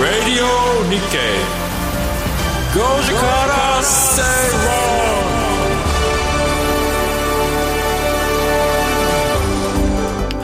[0.00, 0.46] Radio
[0.88, 1.38] Nikkei
[2.74, 3.82] 5時から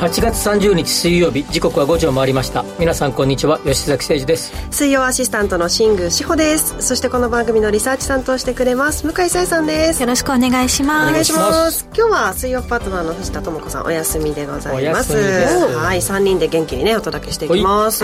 [0.03, 2.65] 8月30日水曜日時刻は5時を回りました。
[2.77, 4.51] 皆さんこんにちは吉崎誠二です。
[4.69, 6.75] 水曜アシスタントの新宮志保です。
[6.81, 10.01] そしてこの番組のリサーチ担当してくれます向井沙耶さんです。
[10.01, 11.09] よろしくお願いします。
[11.09, 11.87] お願いします。
[11.95, 15.13] 今日は水曜パートナーの藤田智子さんお休みでございます。
[15.15, 18.03] はい3人で元気にねお届けしていきます。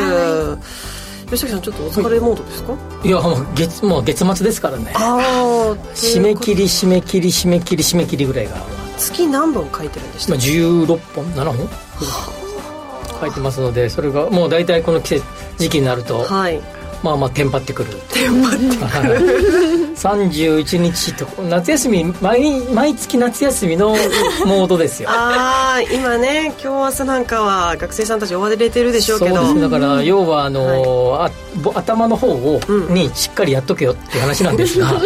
[1.25, 2.75] 吉崎さんちょっとお疲れモードですか？
[3.03, 4.94] いやもう月もう月末ですからね。
[4.95, 8.55] ああ締め切り締め切り締め切り締め切りぐらいが。
[8.97, 11.70] 月何本書いてるんでしたまあ、16本7本？
[13.20, 15.26] 書いてますのでそれがもう大体この季節
[15.58, 16.62] 時期になると、はい。
[17.03, 17.94] まあまあテンパってくる。
[18.12, 19.89] テンパってくる。
[19.99, 23.89] 31日と夏休み毎毎月夏休みの
[24.45, 25.09] モードですよ。
[25.12, 29.36] ああ今ね今日明日なんかは学生さんたち追われてるでしょうけど。
[29.36, 29.61] そうです。
[29.61, 32.94] だから要はあの、あぼ頭の方を、うん。
[32.94, 35.00] にしっかりやっとけよっていう話なんですが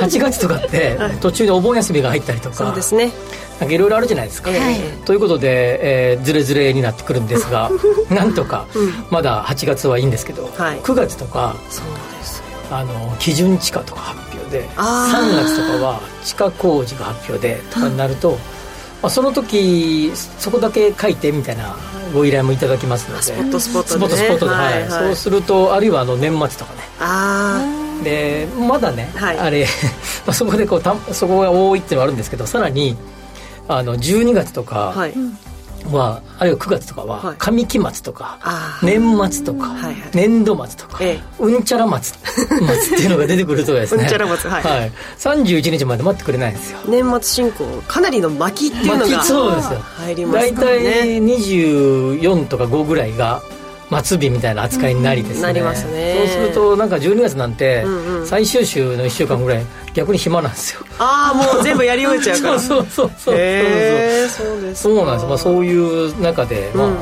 [0.00, 2.56] 8月とかって途中でお盆休みが入ったりとか。
[2.56, 3.12] そうですね
[3.68, 7.70] いろいろあるじゃないですか、ええということで、えー、ズレズレになってくるんですが
[8.10, 8.66] なんとか、
[9.10, 10.78] まだ8月はいいんですけど、はい。
[10.80, 11.84] 9月とかそう
[12.18, 15.40] ですあの基準地価とか発表であー。
[15.40, 18.38] 3月とかは地下工事が発表でとかになると、
[19.02, 21.74] まあ、その時そこだけ書いてみたいな
[22.14, 24.06] ご依頼もいただきますのでスポットスポットでね。
[24.06, 24.82] スポットスポットで、はいはい。
[24.82, 24.90] はい。
[24.90, 26.82] そうするとあるいはあの年末とかね。
[27.00, 27.60] あ
[28.04, 29.38] でまだね、はい。
[29.38, 29.66] あれ
[30.26, 32.96] まあそこでこうたそこが多いっていうのはあるんですけどさらに
[33.70, 34.74] あの12月とあか
[35.86, 37.36] はあるいは9月とかははい。
[37.38, 38.38] 上期末とか、
[38.82, 39.76] 年末とか、
[40.12, 41.22] 年度末とか、ええ。
[41.38, 44.04] うんちゃら末末 っていうのが出てくるとですね。
[44.04, 44.62] うんちゃら末はい。
[44.62, 46.78] はい、31日まで待ってくれないんですよ。
[46.86, 49.80] 年末進行かなりの巻きっていうのがそうですよ。
[49.98, 50.52] 入りますね。
[50.52, 53.42] 体24とか5ぐらいが
[54.02, 56.14] 末日みたいな扱いになりですね、なりますね。
[56.18, 57.84] そうするとなんか12月なんて
[58.24, 59.64] 最終週の1週間ぐらい
[59.94, 60.80] 逆に暇なんですよ。
[60.98, 62.58] ああもう全部やり終えちゃうから。
[62.58, 66.94] そうそうそうそうへえそうですかそうなんです、まあ、そういう中で、まあうん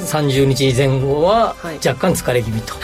[0.00, 2.74] 30日前後ははい若干疲れ気味と、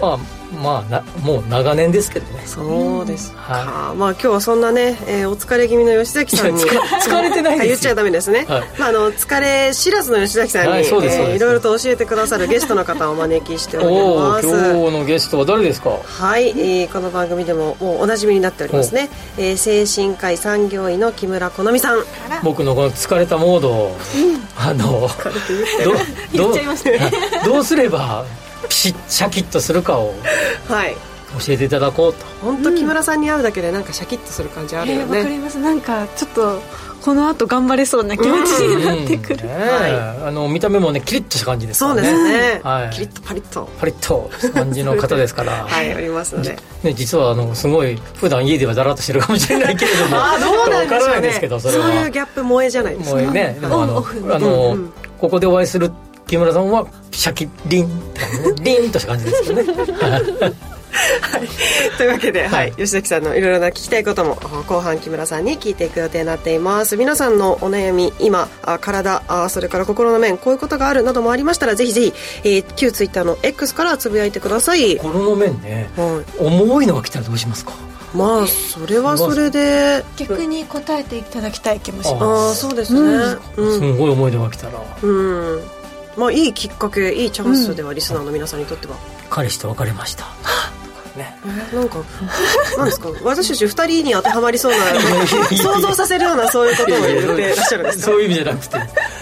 [0.00, 2.42] まあまあなもう長年ですけどね。
[2.44, 6.68] そうですか、はまあ今日はそんなね、えーお疲れ気味の吉崎さんに疲
[7.00, 8.64] 疲れてない言っちゃダメですね、はい。
[8.78, 14.46] まあ、あの疲れ知らずの吉崎さんに、はいえーいろいろと教えてくださるゲストの方をお招きしております。
[14.46, 15.90] 今日のゲストは誰ですか？
[16.04, 22.04] はい、えーこの番組でももうおなじみになっておりますね、えー精神科医産業医の木村好美さん。
[22.42, 23.96] 僕のこの疲れたモードを、
[24.56, 25.08] あの
[26.34, 26.54] どどう
[27.44, 28.24] どうすれば
[28.68, 30.14] ピシッシャキッとするかを
[30.68, 30.96] はい。
[31.46, 32.24] 教えていただこうと。
[32.42, 35.58] 本当木村さんに会うだけでなんかシャキッとする感じあるよえーわかね、ります。
[35.58, 36.60] なんかちょっと
[37.00, 42.90] この後頑張れそうな気持ちになってくる、うんねえあの見た目もねキリッとした感じですかそうらねですね、はい。
[42.90, 43.68] キリッとパリッと。
[43.78, 45.52] パリッとした感じの方ですから。
[45.64, 50.16] はいありますのでね、実はあのすごい普段家ではだらっとしてるかもしれないけれども。
[50.18, 50.98] ああどうなんでしょうね。
[50.98, 51.94] わからないですけどそれは。
[51.94, 53.16] いうギャップ萌えじゃないですか。
[53.22, 53.56] もうね。
[53.60, 55.92] でもあのあの、うんここでお会いする
[56.30, 57.88] 木村さんはシャキリン
[58.62, 59.64] リンとした感じですよね。
[61.98, 62.68] というわけで、ははい。
[62.68, 64.36] い、吉崎さんのいろいろな聞きたいことも
[64.68, 66.96] 後半木村さんに聞いていく予定になっています。
[66.96, 72.12] 皆さんのお悩み今あ体あそれから心の面こういうことがあるなどもありましたらぜひぜひ、
[72.44, 75.90] えー旧ツイッターの X からつぶやいてください、心の面ね。
[75.96, 77.72] は重いのが来たらどうしますか？
[78.14, 80.04] い、まあそれはそれで。
[80.16, 82.24] 逆に答えていただきたい気もしあます。
[82.24, 83.00] ああそうですね。
[83.56, 84.72] うん、すごい重いのが来たら。
[85.02, 85.79] うん
[86.20, 88.96] まあいいきっかけいいチャンスではリスナーの皆さんにとっては、
[89.30, 90.26] 彼氏と別れました。
[91.16, 91.36] ね。
[91.72, 91.98] なんか
[92.76, 93.08] なんですか？
[93.24, 94.78] 私たち二人に当てはまりそうな
[95.56, 98.78] 想像させるようなそういうことを言ってらっしゃるんですか そういう意味じゃなくて。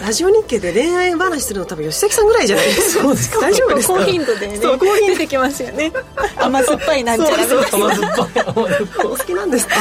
[0.06, 3.02] ラジオ日経で恋愛話するの多分吉崎さんぐらいじゃないですか。
[3.02, 3.40] そうですか。
[3.40, 3.94] 大丈夫ですか？
[3.94, 4.58] 高頻度でね。
[4.62, 5.06] 高頻度。
[5.08, 5.92] 出てきますよね。
[6.36, 8.44] 甘酸っぱいなんちゃらそうそう甘酸っぱい。
[9.04, 9.74] お好きなんですか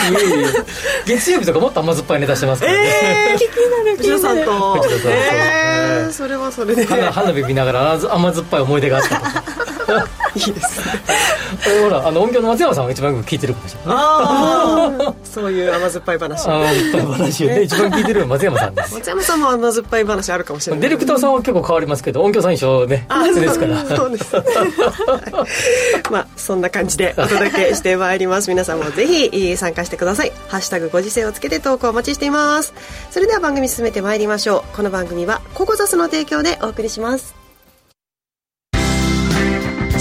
[1.06, 3.98] 月曜日とかもっと甘酸っぱいネタしてますからね、えー、気になる。
[3.98, 4.82] 藤田さんと。
[4.82, 5.18] 藤田さんと。
[5.18, 6.86] えー、それはそれで。
[6.86, 9.22] 花花火見ながら甘甘酸っぱい思い出があった
[10.36, 10.86] いいですね。
[11.84, 13.96] ほらあの音響の松山さんが一番よく聞いてるかもしれない。
[13.98, 18.94] ああそういう甘酸っぱい話甘酸っぱい話をね一番聞いてるのは松山さんです。
[18.96, 23.86] 松山さんも甘酸っぱい話あるかもしれないディレクターさんは結構変わりますけど音響さん一緒ねあですから。
[23.86, 24.36] そうです。
[26.12, 28.50] まあそんな感じでお届けしてまいります。
[28.50, 32.74] 皆さんもぜひえー参加してください「ハッシュタグご時世」をつけて投稿お待ちしています。
[33.12, 34.76] それでは番組進めてまいりましょう。
[34.76, 37.37] この番組はココザスの提供でお送りします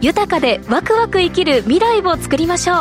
[0.00, 2.76] 豊かでワクワク生きる未来を作りましょう。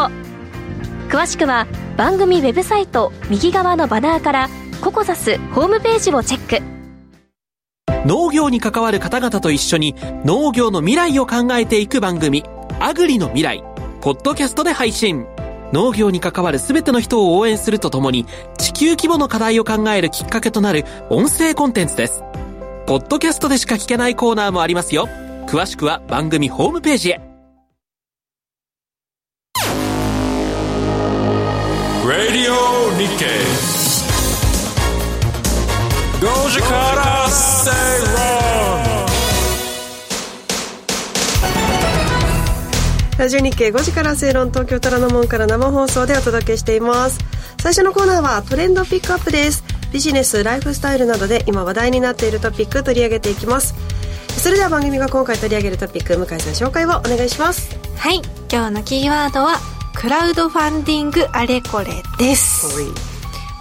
[1.09, 1.65] 詳しくは
[1.95, 4.49] 番組ウェブサイト右側のバナーから
[4.81, 6.77] ココザスホームページをチェック。
[8.05, 12.43] 農業に関わる方々と一緒に農業の未来を考えていく番組
[12.79, 13.63] 「アグリの未来」
[14.01, 15.25] ポッドキャストで配信。
[15.73, 18.25] 農業に関わる全ての人を応援するとともに
[18.57, 22.23] 地球規模の課題を考えるきっかけとなる音声コンテンツです。
[22.85, 25.09] ポッドキャストでしか聞けないコーナーもありますよ。
[25.47, 27.21] 詳しくは番組ホームページへ。
[32.05, 32.53] Radio
[32.97, 33.77] Nikkei.
[36.19, 37.77] 5時から正論
[43.17, 47.19] ラジオ日経5時から正論東京虎ノ門から生放送でお届けしています。
[47.61, 49.63] 最初のコーナーはトレンドピックアップです。
[49.91, 53.73] ビジネスライフスタイルなどで今話題になっているトピック取り上げていきます
[54.37, 57.75] それでは番組が今回取り上げるトピック向井さん紹介をお願いします。
[57.97, 58.21] はい。
[58.51, 59.57] 今日のキーワードは
[59.95, 62.77] クラウドファンディングあれこれです。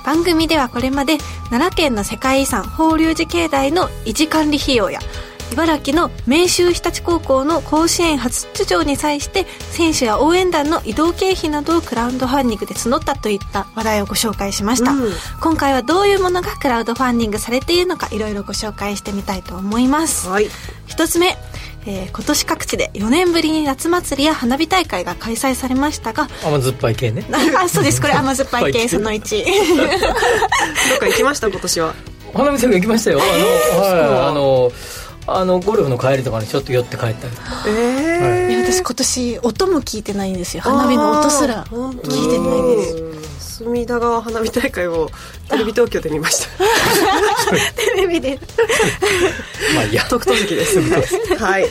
[0.04, 1.16] 番組ではこれまで
[1.50, 5.00] 奈良県の世界遺産法隆寺境内の維持管理費用や
[5.52, 15.12] 茨城の明秀日立高校の甲子園初出場に際して選手や応援団の移動経費などをクラウドファンディングで募ったといった話題をご紹介しました、うん。
[15.40, 20.28] 今回はどういうものがクラウドファンディングされているのかいろいろご紹介してみたいと思います。
[20.28, 20.48] はい。
[20.86, 21.36] 一つ目、
[21.86, 27.24] えー今年各地で4年ぶりに夏祭りや花火大会が開催されましたが甘酸っぱい系ね。
[27.56, 28.00] あそうです。
[28.02, 29.44] これ甘酸っぱい系その1
[30.90, 31.48] どっか行きました？
[31.48, 31.94] 今年は。
[32.34, 33.20] 花見さんが行きましたよ。
[33.22, 34.72] あの、はい、あの
[35.28, 37.34] あのゴルフの帰りとかにちょっと寄って帰ったり
[37.68, 40.62] えいや私今年音も聞いてないんですよ。
[40.62, 43.56] 花火の音すら聞聞いてないです。
[43.56, 45.10] 隅田川花火大会を
[45.48, 46.48] テレビ東京で見ました。
[47.76, 48.38] テレビで。
[49.74, 50.04] まあいいや。
[50.08, 50.80] 特等席です。
[51.38, 51.62] はい。
[51.62, 51.70] で、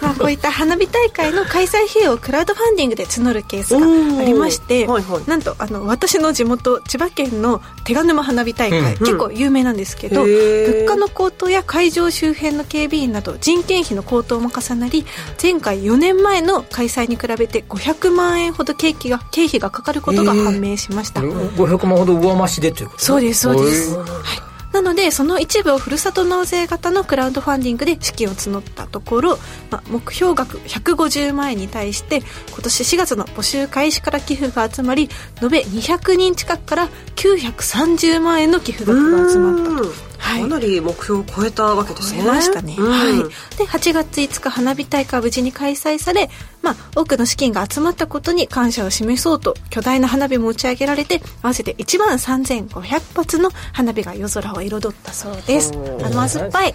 [0.00, 5.22] まあ、こういった花火大会の開催費用をクラウドファンディングで募るケースがありまして、はいはい。
[5.28, 10.80] なんとあの私の地元千葉県の手賀沼花火大会、うん結構有名なんですけど、へー。
[10.84, 15.06] 物価の高騰や会場周辺の警備員など人件費の高騰も重なり
[15.42, 29.38] 前回4年前の開催に比べて500万円ほど経費が経費がかかることが判明しました、500万ほど上増しでということそうですそうです、はい、なのでその一部をふるさと納税型のクラウドファンディングで資金を募ったところ、
[29.70, 35.08] ま、目標額150万円に対して今年4月の募集開始から寄付が集まり
[35.42, 40.15] 延べ200人近くから930万円の寄付額が集まったと。
[40.26, 40.42] はい。
[40.42, 42.22] かなり目標を超えたわけですね。
[42.22, 42.90] 超えましたね、うん。
[42.90, 43.16] はい、
[43.56, 46.28] で8月5日花火大会は無事に開催され、
[46.62, 55.72] まあ、多くの資金が集まったことに感謝を示そうと巨大な花火も打ち上げられて合わせて1万3500発の花火が夜空を彩ったそうです。
[56.02, 56.74] 甘酸っぱい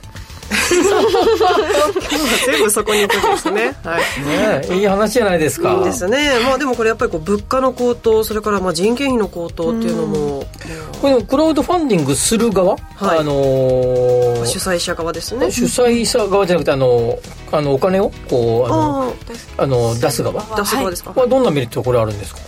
[2.45, 7.21] 全部そこに行くんですねはいねいい話じゃないですかいいですねまあでもこれやっぱりこう。
[7.21, 9.95] 物価の高騰それからまあ人件費の高騰っていう。
[9.95, 10.45] のも、
[11.01, 17.19] これクラウドファンディングする側、はいあのー主催者側ですね主催者側じゃなくてあの
[17.51, 18.65] あのお金をこう。
[18.65, 19.13] あの
[19.57, 22.41] ああの出す側出す側ですか、これどんなメリットこれあるんですか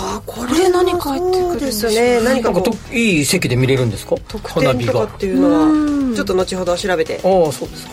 [0.00, 2.20] あここれ何書いてくるんですね。
[2.22, 4.14] 何かといい席で見れるんですか？
[4.28, 4.92] 特花火が。
[4.92, 5.50] 典とかっていうの
[6.10, 7.20] はちょっと後ほど調べて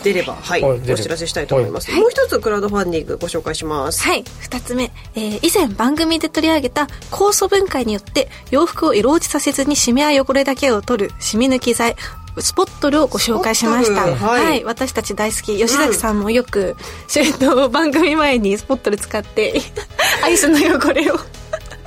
[0.04, 4.02] 出ればはい、お知らせしたいと思います、もう一つクラウドファンディングご紹介します。
[4.02, 4.22] はい。
[4.22, 11.96] 2つ目、えー以前番組で取り上げた酵素分解によって洋服を色落ちさせずにシミや汚れだけを取るシミ抜き剤
[12.38, 14.04] スポットルをご紹介しました。
[14.04, 14.64] スポットルはい。
[14.64, 15.56] 私たち大好き。
[15.56, 16.76] 吉崎さんもよく、
[17.08, 19.60] シュート番組前にスポットル使って
[20.22, 21.18] アイスの汚れを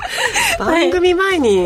[0.59, 1.65] 番組前に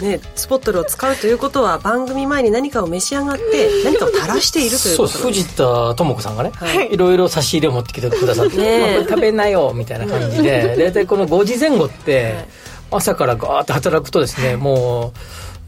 [0.00, 6.92] ねスポットルを使うということは番組前に何かを召し上がって何かを垂らしているというそうことなんです藤田智子さんがね、はい。
[6.92, 8.80] い、ろいろ差し入れを持ってきてくださって、ねえ。
[8.80, 10.76] まあこれ食べなよみたいな感じで。
[10.76, 12.46] 大体この5時前後って
[12.90, 15.18] 朝からガーッと働くとですねもう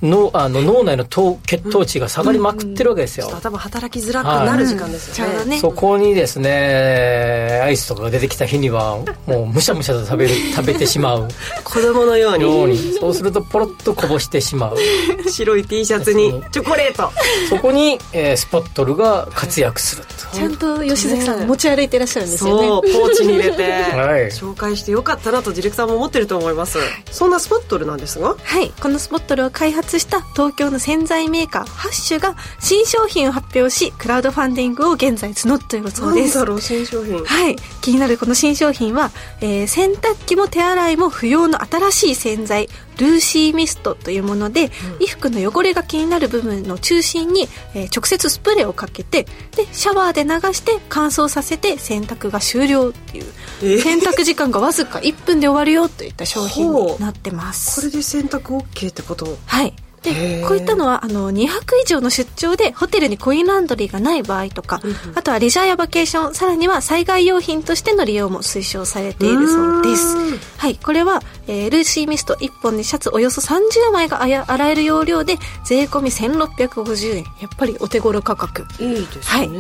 [0.03, 11.29] 脳あの脳内の糖血糖値が下がりまくってるわけですよ、頭働きづらくなる時間ですよね、ちょうどねそこにですねアイスとかが出てきた日にはもうむしゃむしゃと食べる 食べてしまう。
[11.65, 12.43] 子供のように。
[12.43, 14.77] ようにそうするとポロッとこぼしてしまう。
[15.31, 17.11] 白い T シャツにチョコレート。
[17.49, 20.37] そこに、えースポットルが活躍すると。
[20.37, 22.69] ちゃんと吉崎さん持ち歩いてらっしゃるんですよね。
[22.69, 24.27] そうポーチに入れて、はい。
[24.31, 26.79] 紹介してよかったなとディレクターも思ってると思います。
[27.11, 28.35] そんなスポットルなんですが？
[28.43, 36.37] はい、このスポットルを開発立した東京の洗剤メーカーハッシュが新商品を発表しクラウドファンディングを現在募っているそうです。
[36.37, 37.23] なんだろう新商品。
[37.25, 37.57] はい。
[37.83, 42.69] 気になるこの新商品は、えー洗濯機も手洗いも不要の新しい洗剤
[42.99, 53.27] ルーシーミストというもので、衣服の汚れが気になる部分の中心に、えー直接スプレーをかけてでシャワーで流して乾燥させて洗濯が終了っていう、
[53.63, 53.79] えー。
[53.79, 57.81] 洗濯時間がわずか1分で終わるよといった商品になってます。
[57.81, 59.37] これで洗濯 OK ってこと？
[59.47, 59.67] はい。
[59.67, 59.73] へ
[60.03, 60.47] でー。
[60.47, 64.81] こういったのはあの2泊以上の出張でホテルにコインランドリーがない場合とか、
[65.15, 70.17] あとはレジャーやバケーションさらには災害用品としての利用も推奨されているそうです。
[70.59, 77.25] はいこれは、えールーシーミスト1本でシャツおよそ30枚があや洗える容量で税込み1650円。
[77.41, 78.67] やっぱりお手頃価格。
[78.83, 79.49] いいですね、はい。
[79.49, 79.55] こ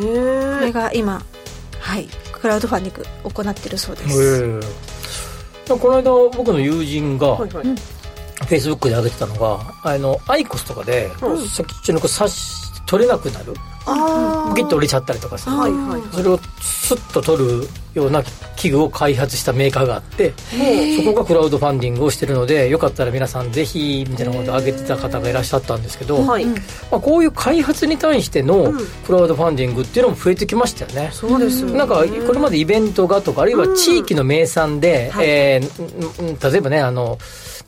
[0.64, 1.22] れが今
[1.80, 7.66] はいクラウドファンディング行ってるそうです、へえこの間僕の友人がはいはい、
[8.42, 11.48] フェイスブックで上げてたのがあのアイコスとかでうん。
[11.48, 13.54] 先っちょのこう刺し取れなくなる。
[13.81, 15.50] あポキッと折れちゃったりとかさ。
[15.50, 18.22] はいはいそれをスッと取るような
[18.56, 20.32] 器具を開発したメーカーがあって
[20.96, 26.54] そこがクラウドファンディングをしてるのでよかったら皆さんぜひみたいなことを挙げてた方がいらっしゃったんですけど、はい、ま
[26.92, 28.78] あ、こういう開発に対してのうん。
[29.06, 31.10] クラウドファンディングっていうのも増えてきましたよね。
[31.12, 31.78] そうですよね。
[31.78, 35.26] なんかこれまでイベントがとかあるいは地域の名産で、はい。
[35.26, 37.18] えーんん例えばねあの、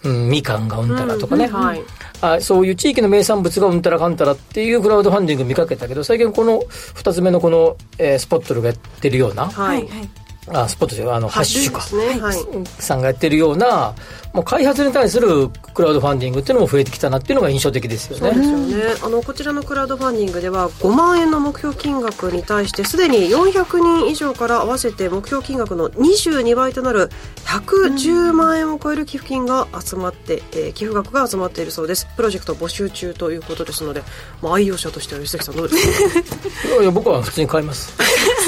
[0.04, 1.52] うん、みかんがうんたらとかね、うん。
[1.52, 1.82] はい。
[2.20, 11.84] あそういう地域の名産物がうんたらかんたらっていうクラウドファンディング見かけたけど最近この2つ目のこの、えースポットルがやってるようなはい、はいあスポットじゃあのハッシュか。
[11.96, 12.38] ねはい、
[12.78, 13.94] さんがやってるような
[14.34, 18.50] もう開発に対するクラウドファンディングっていうのも増えてきたなっていうのが印象的ですよそうですね。
[18.50, 27.10] よね、あのこちらのクラウドファンディングでは5万円の目標金額に対してすでに400人以上から合わせて目標金額の22倍となる
[27.46, 32.06] 110万円を超える寄付金が集まって、えー寄付額が集まっているそうです。
[32.16, 34.02] プロジェクト募集中ということですので、
[34.42, 36.22] まあ、愛用者としては吉崎さんどうです
[36.66, 36.68] か？
[36.68, 37.94] いやいや僕は普通に買います。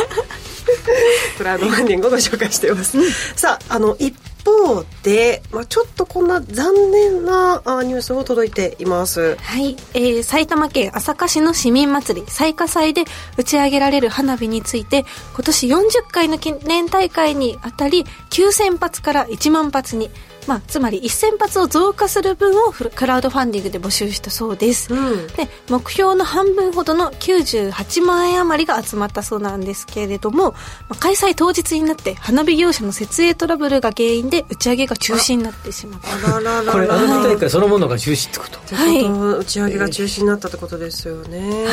[1.39, 2.99] クラウドファンディングをご紹介しています、
[3.37, 4.15] さああの一
[4.47, 9.37] 方で、まあ、ちょっとこんな残念なあニュースも届いています。
[9.37, 13.05] はい、えー埼玉県朝霞市の市民祭り彩花祭で
[13.37, 15.05] 打ち上げられる花火について
[15.35, 20.11] 今年40回の記念大会にあたり9000発から1万発に、
[20.47, 25.27] まあ、つまり1000発を増加する分をフルクラウドファンディングで募集したそうです、うん。
[25.29, 30.57] で目標の半分ほどの98万円余りが集まったそうなんですけれども、ま
[30.91, 36.37] あ開催当日になって花火業者の設営トラブルが原因で打ち上げが中止になってしまった。
[36.37, 38.59] あらららこれら花火大会そのものが中止ってこと？
[38.59, 41.67] ってこと打ち上げが中止になったってことですよね、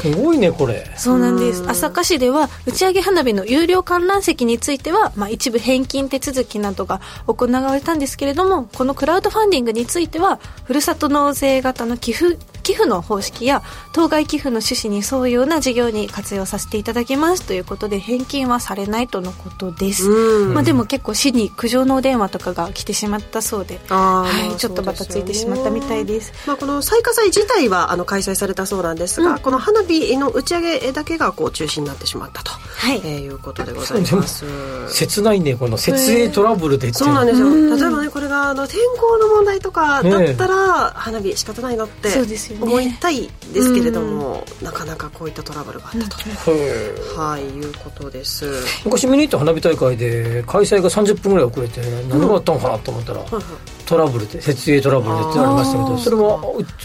[0.00, 0.90] すごいねこれ。
[0.96, 1.64] そうなんです。
[1.68, 20.54] 朝霞市では打ち上げ花火の有料観覧席については、まあ、一部返金手続きなどが行われたんですけれどもこのクラウドファンディングについてはふるさと納税型の寄付寄付の方式や当該寄付の趣旨に沿うような事業に活用させていただきますということで返金はされないとのことです、うん。
[20.54, 26.32] まあ、でも結構市に苦情のお電話とかが来てしまったそうで、はい、ちょっとバタついてしまったみたいです。
[26.46, 33.00] まあ、この彩花祭自体はあの開催されたそうなんですが、この花火の打ち上げだけがこう中止になってしまったと、はい。
[33.04, 34.44] えーいうことでございます。
[34.88, 37.48] 切ないねこの設営トラブルでそうなんですよ。
[37.76, 42.64] 例えばねこれがあの天候の問題とかだったら花火仕方ないなってそうですよね。
[42.64, 48.46] 思いたいですけれども、なかなかこういったトラブルがあったと、へーはいいうことです。
[48.84, 53.44] 昔見に行った花火大会で開催が30分ぐらい遅れて何があったのかなと思ったら、はいはい
[53.92, 56.40] トラブルで設営トラブルでってありましたけどそれは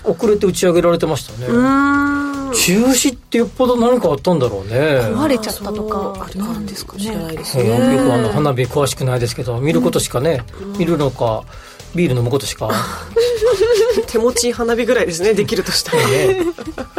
[0.05, 4.75] う遅れて打ち上げられてましたね、中止ってよっぽど何かあったんだろうね。
[5.15, 7.37] 壊れちゃったとかあるなんですかもしれないね。
[7.37, 10.41] ですよくあの花火詳しくないですけど見ることしかね、
[10.77, 11.45] 見るのか
[11.95, 12.69] ビール飲むことしか。
[14.07, 16.07] 手持ち花火ぐらいですねできるとしたら。
[16.09, 16.45] ね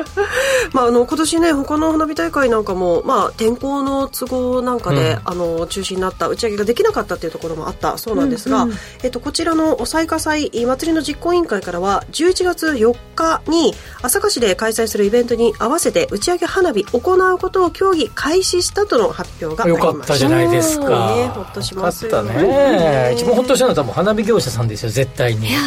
[0.73, 5.19] まあ、あの今年ね他の花火大会なんかも、まあ、天候の都合なんかで、うん。
[5.25, 7.99] あの中止になった打ち上げができなかったっていうところもあった。
[7.99, 8.67] そうなんですが、
[9.03, 19.99] えっと、こちらの彩花祭祭りの実行委員会からは11月4日に朝霞市で開催するイベントに合わせて打ち上げ花火行うことを協議開始したとの発表がありよました。
[19.99, 21.15] かったじゃないですか。
[21.17, 23.13] ねほっとしますよよかったね。
[23.15, 25.49] 一番ほっとしたのは多分花火業者さんですよ絶対に。
[25.49, 25.59] いや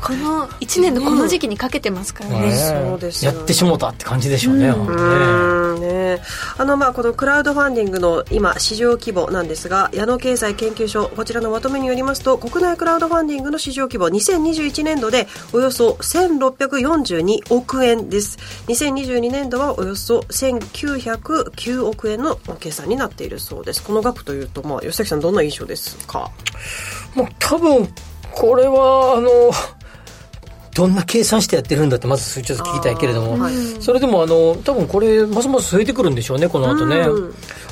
[0.00, 4.98] この1年のこの時期にかけてますからね、ねそうですよやってしもたって感じでしょうね、本当ね。
[4.98, 5.80] うん。
[5.80, 6.20] ね
[6.58, 18.38] あのまあこのクラウドファンディングの今市場規模なんですが矢野経済研究所こちらのまとめによりますと国内クラウドファンディングの市場規模2021年度でおよそ1642億円です。
[18.68, 23.82] 2022年度はおよそ1909億円の計算になっているそうです。
[23.82, 26.30] この額というとまあ吉崎さんどんな印象ですか？
[27.14, 27.88] もう多分
[28.32, 29.30] これはあの
[30.76, 33.48] どんな計算してやってるんだってまずちょっと聞きたいけれども、
[33.80, 37.06] それでもあの多分これますます増えてくるんでしょうねこの後ね、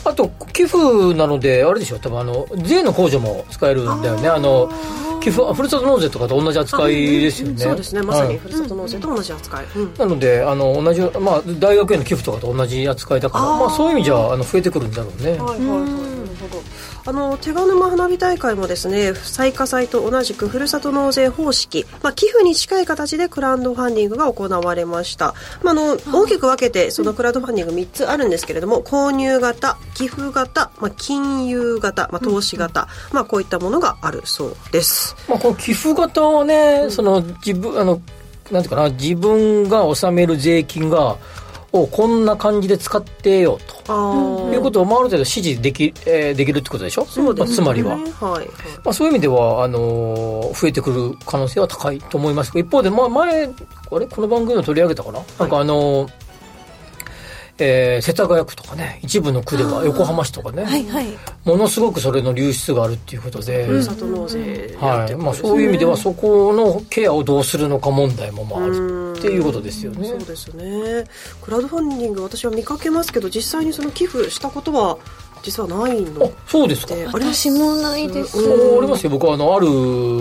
[0.04, 0.78] あと寄付
[1.14, 4.28] なのであれでしょ多分あの税の控除も使えるんだよね。
[4.28, 4.70] あの
[5.20, 8.02] 寄付ふるさと納税とかと同じ扱いですよね、そうですね。
[8.02, 9.66] まさにふるさと納税と同じ扱い、
[9.98, 16.13] なのであの同じ、まあ、大学への寄付とかと同じ扱いだからまあ、そういう意味じゃあの増えてくるんだろうね、はいはいはい、
[16.48, 16.62] ほど。
[17.06, 38.00] あの手賀沼花火大会もですね最下祭と同じくふるさと納税方式、まあ、寄付に近い形でクラウドファンディングが行われました、まあ、あの大きく分けてそのクラウドファンディング3つあるんですけれども購入型寄付型、まあ、金融型、まあ、投資型、まあ、こういったものがあるそうです、まあ、この寄付型はね、その自分あの
[38.50, 41.16] なんていうかな自分が納める税金が
[41.74, 44.52] をこんな感じで使ってよと。
[44.54, 47.04] いうことを、まあ、ある程度指示でき,、えー、できるってことでしょ？
[47.04, 48.46] そうです、ね、まあ、つまりは、はい
[48.84, 52.56] まあ、そういう意味ではあのー、増えてくる可能性は高いと思います。
[52.58, 54.06] 一方で、まあ、前あれ？
[54.06, 56.23] この番組を取り上げたかな、はい、なんかあのー
[57.58, 61.06] えー、世田谷区とかね一部の区では横浜市とかね、はいはい、
[61.44, 65.14] ものすごくそれの流出があるっていうことで、ふるさと納税、はい。
[65.14, 70.08] まあ、そういう意味ではそこのケアをどうするのか問題もまああるっていうことですよね。
[70.08, 71.04] そうですね。
[71.42, 74.98] クラウドファンディング私は見かけますけど実際にその寄付したことは
[75.42, 76.94] 実はないのそうですか。
[77.12, 79.10] 私もないです、うん、ありますよ。
[79.10, 79.66] 僕はあのある、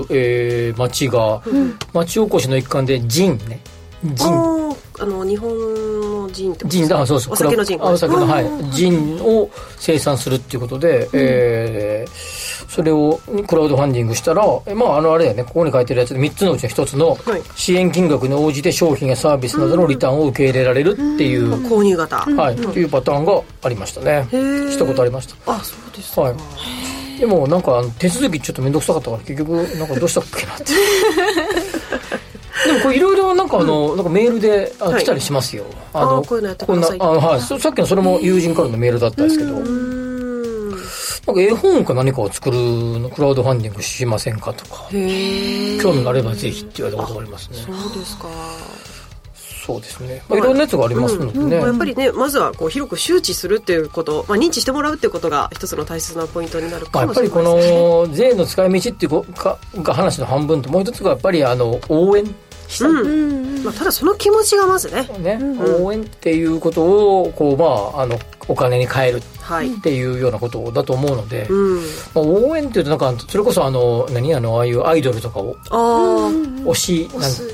[0.09, 3.61] えー、町が、うん、町おこしの一環でジンね
[4.99, 5.49] あの日本
[6.01, 7.81] のジンってジンだそうそうお酒のジン。
[7.81, 8.71] お酒のはい。
[8.71, 14.43] ジンを生産するっていうことで、うん、えー、それをクラウドファンディングしたら
[14.75, 17.17] まああのあれだよねここに書いてるやつで3つのうちの1つの
[17.55, 22.17] 支援金額に応じて商品やサービスなどのリターンを受け入れられるっていう、購入型。
[22.17, 24.27] はい、っていうパターンがありましたね。
[24.31, 25.35] したことありました。
[25.51, 27.19] あそうですはい。
[27.19, 30.65] でもなんか手続きちょっと面倒くさかったから結局なんかどうしたっけなって
[32.65, 35.65] でもこれいろいろなんかあの、なんかメールであ、来たりしますよ。
[35.93, 36.97] あのこういうのやってください。
[36.99, 37.41] あはい。
[37.41, 39.93] さっきのそれも友人からのメールだったんですけど。
[41.25, 42.57] なんか絵本か何かを作る
[42.99, 44.89] のクラウドファンディングしませんかとか
[45.81, 47.57] 興味があればぜひって言われたことがありますね。
[47.59, 48.27] そうですか。
[49.65, 51.51] そうですね、まあ、いろんなやつがありますのでね、うん。
[51.67, 62.35] やっぱりねまずはこう広く周知するっていうこと、まあ、認知してもらうっていうことが一つの大切なポイントになるかもしれないですね、まあ、やっぱりこの 税の使い道っていうかが話の半分ともう一つがやっぱりあの応援
[62.67, 62.87] した。
[62.87, 63.63] い、うん。
[63.63, 65.07] まあ、ただその気持ちがまずね。
[65.19, 65.39] ね、
[65.79, 71.83] 応援っていうことをこう、まあ、あのお金に変えるっていうようなことだと思うので、うんま
[72.15, 74.33] あ、応援っていうとなんかそれこそあの何？
[74.35, 75.55] あのああいうアイドルとかを。
[76.63, 77.53] 推し推す。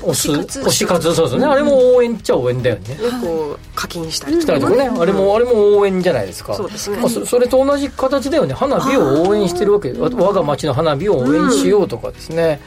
[0.64, 1.14] 推し活。
[1.14, 6.54] そうですね、あれも応援っちゃ応援だよね、こう課金したりとかね、あれもあれも応援じゃないですか。
[6.54, 8.54] そうですね、まあ、それと同じ形だよね。
[8.54, 9.92] 花火を応援してるわけ。
[9.92, 12.60] 我が町の花火を応援しようとかですね、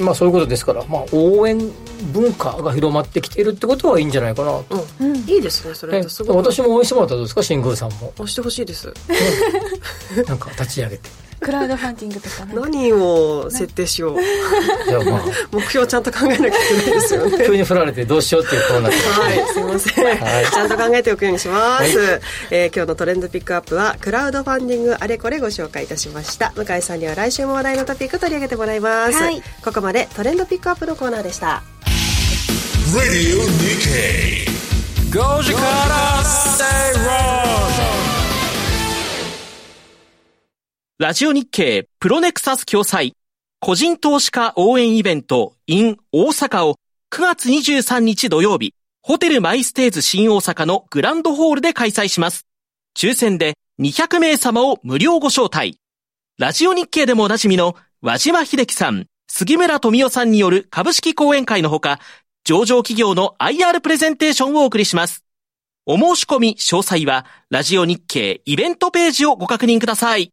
[0.00, 1.58] まあそういうことですから、まあ、応援
[2.12, 8.12] 文化が広まってきているってことはいいんじゃないかなと、うん、いいですねそれすご私も応援してもらったらどうですか新宮さんも。
[8.18, 8.92] 押してほしいです、
[10.26, 11.08] なんか立ち上げて
[11.40, 14.18] クラウドファンディングとか何を設定しよう。
[14.88, 15.20] じゃあまあ。
[15.52, 17.46] 目標ちゃんと考えなきゃいけないですよね。
[17.46, 18.92] 急に振られてどうしようっていうコーナー。
[18.92, 22.20] はいすいません、はい、ちゃんと考えておくようにします、はい、
[22.50, 26.52] えー、今日のトレンドピックアップはクラウドファンディングあれこれご紹介いたしました。
[26.56, 31.62] 向井さんには来週も話題のトピック取り上げてもらいます、はい、ここまでトレンドピックアップのコーナーでした。
[32.94, 34.46] Radio Nikkei.
[35.10, 36.64] 5時から Stay
[37.04, 37.75] Wrong
[40.98, 43.12] ラジオ日経プロネクサス共催
[43.60, 46.76] 個人投資家応援イベント in 大阪を
[47.12, 52.46] 9月23日土曜日、ホテルマイステーズ新大阪のグランドホールで開催します。
[52.96, 55.78] 抽選で200名様を無料ご招待。
[56.38, 62.00] ラジオ日経でもおなじみの和島秀樹さん、杉村富夫さんによる株式講演会のほか、
[62.44, 65.26] 上場企業の IR プレゼンテーションをお送りします。
[65.84, 70.32] お申し込み詳細は、ラジオ日経イベントページをご確認ください。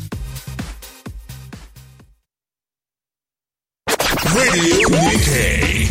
[4.33, 5.87] Radio Nikkei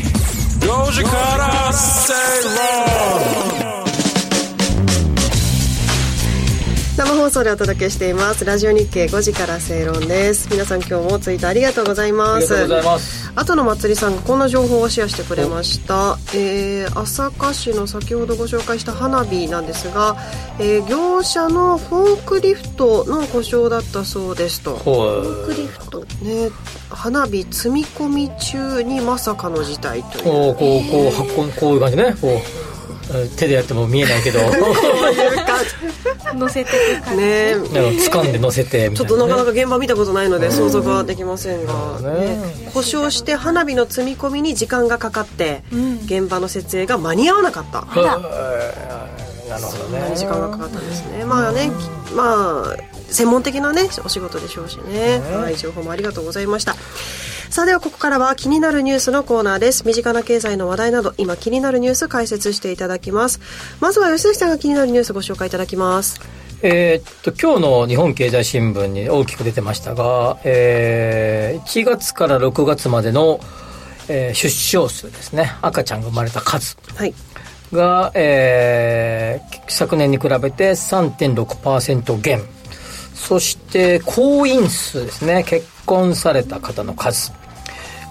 [0.60, 2.14] 5時から Say
[2.56, 3.39] Wrong
[7.00, 8.44] 生生放送でお届けしています。
[8.44, 10.50] ラジオ日経5時から正論です。
[10.50, 12.54] 皆さん今日もツイートありがとうございます。
[12.54, 13.32] ありがとうございます。
[13.34, 20.14] 後のまつりさんがこんな情報をシェアしてくれました、えー、朝霞市の先ほどご紹介した花火なんですが、
[20.58, 24.76] えー業者のフォークリフトの故障だったそうですと。
[24.76, 26.50] ほクリフトね
[26.90, 30.24] 花火積み込み中にまさかの事態という。
[30.24, 32.14] こうこうこう発ここういう感じね。
[32.20, 32.30] こう。
[32.32, 32.69] えー
[33.36, 34.40] 手でやっても見えないけど。
[36.34, 37.22] 乗せていく感じ。
[37.22, 41.98] ね掴んで乗せてみちょっとなかなか現場見たことないので想像ができませんが、
[42.72, 45.62] 故障して花火の積み込みに時間がかかって、
[46.04, 47.86] 現場の設営が間に合わなかった。
[47.96, 50.16] えーなるほどね。
[50.16, 51.24] 時間がかかったんですね。
[51.24, 51.72] まあね
[52.08, 52.76] きまあ
[53.10, 56.74] 専門的なねお仕事でしょうしね、はい、情報もありがとうございました。
[57.50, 59.84] さあではここからは気になるニュースのコーナーです。
[59.84, 63.40] 身近な経済の話題など今気になるニュース解説していただきます。
[63.80, 66.20] まずは吉崎さんが気になるニュースご紹介いただきます。
[66.62, 73.40] えーっと今日の日本経済新聞に大きく出てましたが、えー1月から6月までの、
[74.08, 75.52] えー出生数ですね。
[75.60, 76.76] 赤ちゃんが生まれた数。
[76.94, 77.14] はい。
[77.72, 82.42] が、えー昨年に比べて3.6%減
[83.20, 85.44] そして婚姻数ですね。
[85.44, 87.32] 結婚された方の数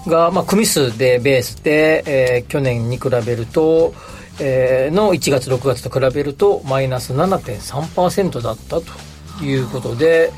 [0.06, 3.92] が、まあ、組数でベースで、えー去年に比べると、
[4.38, 10.32] えーの1月6月と比べるとマイナス7.3%だったということで、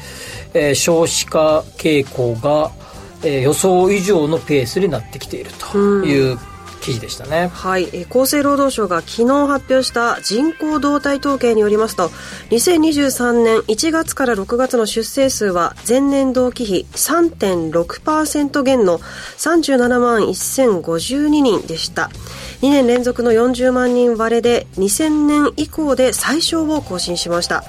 [0.54, 2.72] えー少子化傾向が、
[3.22, 6.38] えー予想以上のペースになってきているという
[6.83, 7.49] 記事でしたね。
[7.55, 12.09] はい、厚生労働省が昨日発表した人口動態統計によりますと
[12.51, 22.11] 2023年1月から6月の出生数は前年同期比3.6%減の37万1052人でした。
[22.61, 27.64] 2年連続の40万人割れで2000年以降で最小を更新しました。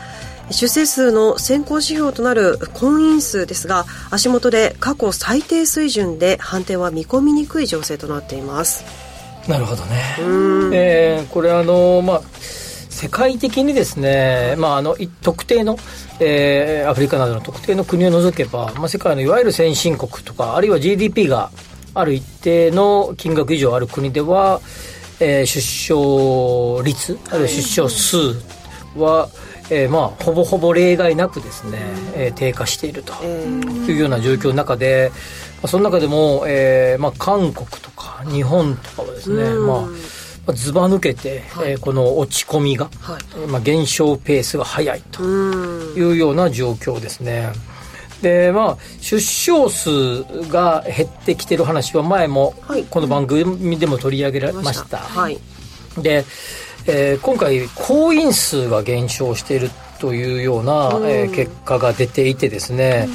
[0.51, 9.02] 出生数の先行指標となる婚姻数ですが足元で過去最低水準で判定は見込みにくい情勢となっています。
[9.47, 10.15] なるほどね。
[10.73, 12.21] えーこれあの、まあ、
[12.89, 15.77] 世界的にですね、まあ、あの、い特定の、
[16.19, 21.51] えーアフリカなどの特定の国を除けば、まあ、世界のいわゆる先進国とか、あるいは GDP が
[21.93, 24.61] ある一定の金額以上ある国では、
[25.19, 28.17] えー出生率、あるいは出生数
[28.97, 29.29] は、
[29.69, 31.79] えーまあ、ほぼほぼ例外なくですね、
[32.15, 33.13] えー低下していると。
[33.23, 35.11] いうような状況の中で、
[35.61, 37.89] まあ、その中でも、えーまあ、韓国と
[38.23, 39.87] か日本とかはですね、まあま
[40.47, 43.21] あ、ずば抜けて、えーこの落ち込みが、はい。
[43.35, 47.51] えーまあ、減少ペースが速いというような状況ですね。
[48.21, 52.83] でまあ、出生数が減ってきてる話は前もはい。
[52.85, 54.97] この番組でも取り上げられました。
[54.97, 55.37] はい。
[55.97, 56.25] で、
[56.85, 63.07] えー今回婚姻数が減少しているというような、えー結果が出ていてですね、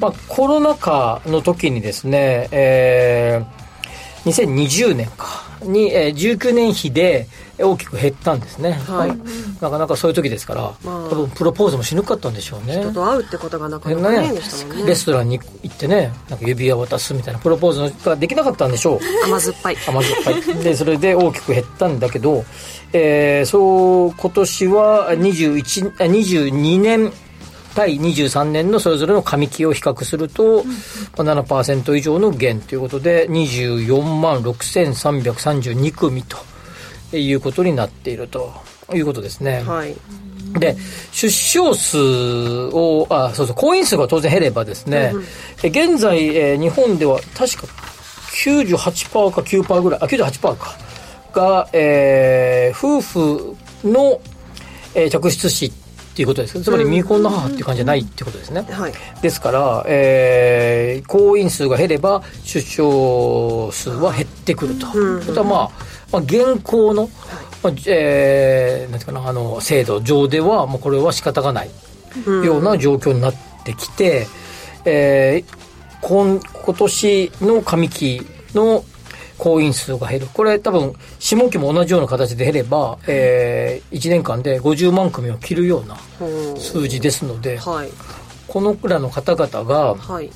[0.00, 3.55] まあ、コロナ禍の時にですね、えー
[4.26, 5.46] 2020年か。
[5.62, 7.26] に、えー19年比で
[7.58, 9.62] 大きく減ったんですね、はい。
[9.62, 11.08] なかなかそういう時ですから、まあ。
[11.08, 12.80] 多分プロポーズもしにくかったんでしょうね。
[12.80, 14.28] 人と会うってことがなかなかね。
[14.28, 14.86] ねでしたもんね。
[14.86, 19.00] レストランに行ってねなんか指輪渡すみたいなプロポーズができなかったんでしょう。
[19.24, 19.76] 甘酸っぱい。
[19.88, 20.54] 甘酸っぱい。
[20.62, 22.44] でそれで大きく減ったんだけど、
[22.92, 27.12] えーそう今年は21あ22年
[27.76, 36.38] 対23年のそれぞれの上期を比較すると、まあ、7%以上の減ということで24万6332組と
[37.16, 38.54] いうことになっていると
[38.94, 39.60] いうことですね。
[39.60, 39.94] はい
[40.58, 40.74] で、
[41.12, 41.98] 出生数
[42.72, 45.12] を、あ、そうそう、婚姻数が当然減ればですね、
[45.62, 47.66] え現在、えー日本では確か
[48.32, 50.78] 98%か9%ぐらい、あ、98%か、
[51.34, 54.18] が、えー夫婦の、
[54.94, 55.72] えー嫡出子っ
[56.16, 58.66] ていうことですつまり未婚の母っていう感じじゃないってことですね。
[58.70, 58.92] はい。
[59.20, 64.86] ですから、えー婚姻数が減れば出生数は減ってくると。
[64.86, 64.94] こ
[65.34, 65.70] とはまあ、
[66.12, 67.10] まあ、現行の、
[67.62, 71.70] まあえーなんていうかな、あの、制度上では、もうこれは仕方がない
[72.44, 74.26] ような状況になってきて、
[74.86, 75.66] えー
[76.00, 78.22] 今今年の上期
[78.54, 78.84] の
[79.38, 80.28] 婚姻数が減る。
[80.32, 85.96] これ多分、下期も同じような形で減れば、え1年間で50万組を切るような
[86.58, 87.88] 数字ですので、はい。
[88.48, 90.30] このくらいの方々が、はい。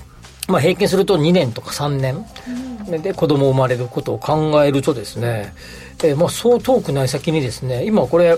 [0.48, 2.26] まあ、平均すると2年とか3年
[3.02, 5.54] で子供生まれることを考えるとですね、
[6.02, 8.34] えーまあ、そう遠くない先にですね今これ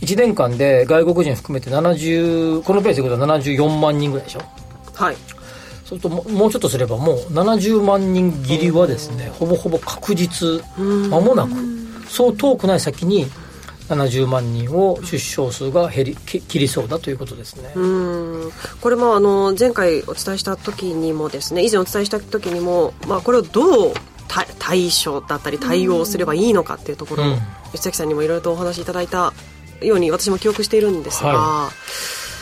[0.00, 4.40] 1年間で外国人含めて70このペースでいくと74万人ぐらいでしょ？
[4.94, 5.16] はい
[5.84, 11.50] そうするとももうちょっとすればもう70万人切りはですねほぼほぼ確実間もなく
[12.08, 13.26] そう遠くない先に
[13.88, 17.70] 70万人を出生数が減り切りそうだということですね。
[17.74, 18.50] うん。
[18.80, 23.94] これもあの前回お伝えした時にもですね以前お伝えした時にも、まあ、これをどう
[24.58, 27.38] 対処だったり対応すればいいのかっていうところを、うん、
[27.72, 29.32] 吉崎さんにもいろいろとお話しいただいた
[29.82, 31.72] ように私も記憶しているんですが、はい、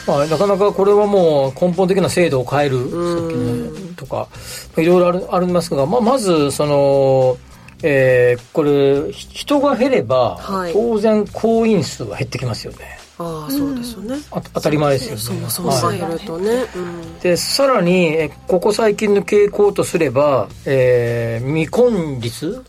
[0.07, 4.29] まあ、なかなかこれはもう根本的な制度を変えるさっきのとか
[4.77, 7.39] いろいろあるありますが、まあ、まずその。
[7.85, 12.99] えー、これ人が減れば、はい、当然婚姻数は減ってきますよね。
[13.19, 15.49] ああそうですよね、当たり前ですよね。
[15.49, 22.65] そもそも減るとね、うん、でさらにここ最近の傾向とすれば、えー、未婚率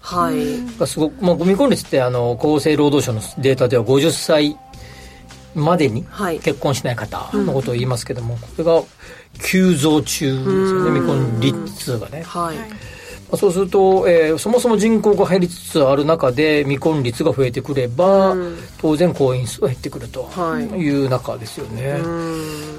[0.77, 4.57] がすごく、まあ、未婚率ってあの厚生労働省のデータでは50歳
[5.55, 6.05] までに
[6.41, 8.83] 結婚しない方のことを言いますけども、はい、これが
[9.41, 10.99] 急増中ですよね。
[10.99, 12.23] 未婚率がね。
[12.23, 12.57] はい。
[13.37, 20.29] そうすると、えー、そもそも人口が減りつつある中で未婚率が増えてくれば、うん、当然婚姻数が減ってくると
[20.77, 20.89] い。
[20.89, 21.93] う中ですよね。
[21.93, 21.99] は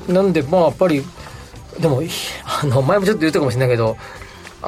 [0.09, 1.03] い、なんでまあやっぱり
[1.81, 2.03] でも
[2.63, 3.97] あの前もちょっと言ったかもしれないけど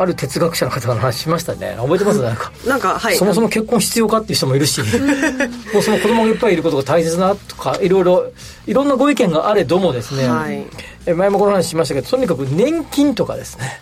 [0.01, 1.77] ある哲学者の方の話しましたね。
[1.79, 2.21] 覚えてます？
[2.23, 2.53] なんか。
[2.67, 4.81] なんか、はい、そもそも結婚必要かっていう人もいるし。
[5.73, 8.25] もうその子供がいっぱいいることが大切なとかいろいろ
[8.67, 10.67] いろんなご意見があれどもですね、はい、
[11.13, 13.81] 前もこの話しましたけどとにかく年金とかですね。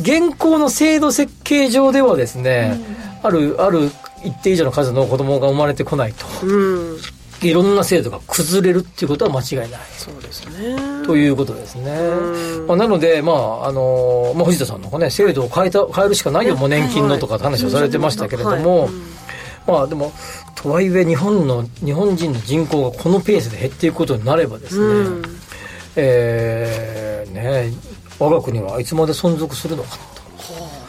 [0.00, 2.80] 現行の制度設計上ではですね、
[3.22, 3.90] うん、あるある
[4.24, 6.26] 一定以上の数の子供が生まれてこないと。
[6.42, 6.98] うん
[7.42, 9.80] いろんな制度が崩れるっていうことは間違いない。
[9.96, 10.76] そうですね。
[11.06, 11.98] ということですね。
[12.66, 18.90] まあ、なので、まあ、あの、まあ、藤田さんのね、制度を変えた、変えるしかないよ、もう年金のとかって話をされてましたけれども、
[19.66, 20.12] まあでも、
[20.54, 25.22] とはいえ日本の、日本人の人口がこのペースで減っていくことになればですね、うん、
[25.96, 27.72] えー、ね、
[28.18, 30.09] 我が国はいつまで存続するのかと。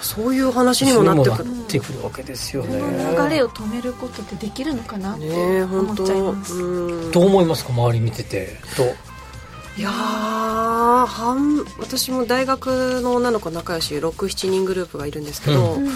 [0.01, 1.61] そういう話にもなってくる。
[1.61, 8.57] ってくるわけですよね流れを止めることってできるのかなって思っちゃいます、ね、どう思いますか周り見てて。
[8.75, 8.83] と
[9.77, 15.87] いや半私も大学の女の子仲良し67人グループがいるんですけど、うん、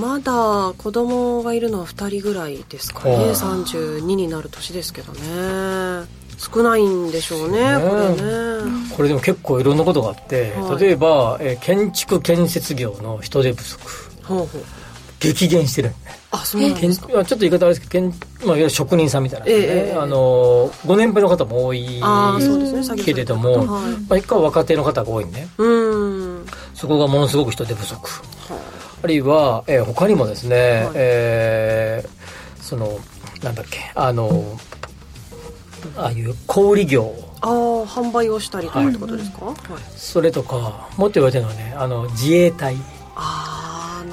[0.00, 3.16] まだ子供がいるのは2人ぐらいですかね。
[3.32, 6.06] 32になる年ですけどね
[6.52, 8.18] 少ないんでしょうね、ね、これね。
[8.96, 13.80] これでも結構いろんなことがあって、はい、例えば、えー、建築建設業の人手不足。
[14.24, 14.48] ほうほう。
[15.20, 15.92] 激減してる。
[16.30, 17.08] あそうなんですか。
[17.08, 22.02] ちょっと言い方あれですけど、まあ、いわゆる職人さんみたいな、ね、えー、あのご年配の方も多い
[23.04, 23.66] けれども、はい。
[23.66, 23.78] ま
[24.10, 26.46] あ、一回は若手の方が多いねうん。
[26.74, 28.08] そこがものすごく人手不足、
[28.52, 28.58] はあ、
[29.04, 32.98] あるいは、えー、他にもですね、はい、えー、その
[33.42, 34.58] なんだっけあの
[35.96, 37.14] ああいう小売業。
[37.40, 37.52] ああ
[37.86, 39.56] 販売をしたりとかってことですか、はい、
[39.96, 42.76] それとかもっと言われてるのはねあの自衛隊。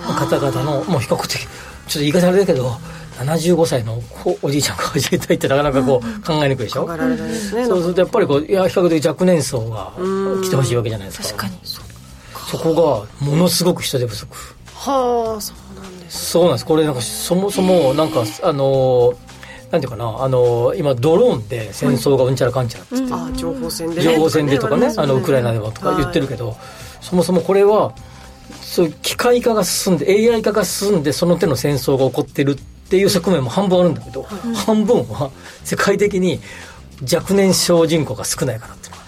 [0.02, 2.72] の方々のもう比較的ちょっと言い方あれだけど
[3.20, 4.02] 75歳の
[4.42, 9.94] おじいちゃんが自衛隊ってなかなかこう、うん、考えにくいでしょ、考えられないですね、そうするとやっぱりこういや比較的若年層が
[10.42, 11.28] 来てほしいわけじゃないですか。
[11.28, 11.54] 確かに。
[11.64, 14.36] そこがものすごく人手不足。
[14.74, 16.66] はあそうなんです、そうなんです。
[16.66, 19.14] これなんかそもそもなんかあの
[19.72, 22.96] なんていうかなあの今ドローンで戦争がうんちゃらかんちゃらって。
[22.96, 26.56] って、あ情報戦で、ね、情報戦でとかねあのウクライナでもとか言ってるけど、
[27.00, 27.94] そもそもこれは
[28.62, 32.56] そういう機械化が進んで AI 化が進んでその手の戦争が起こってるっ
[32.90, 34.24] ていう側面も半分あるんだけど、
[34.66, 35.32] 半分は
[35.64, 36.40] 世界的に
[37.12, 39.02] 若年症人口が少ないからっていうの。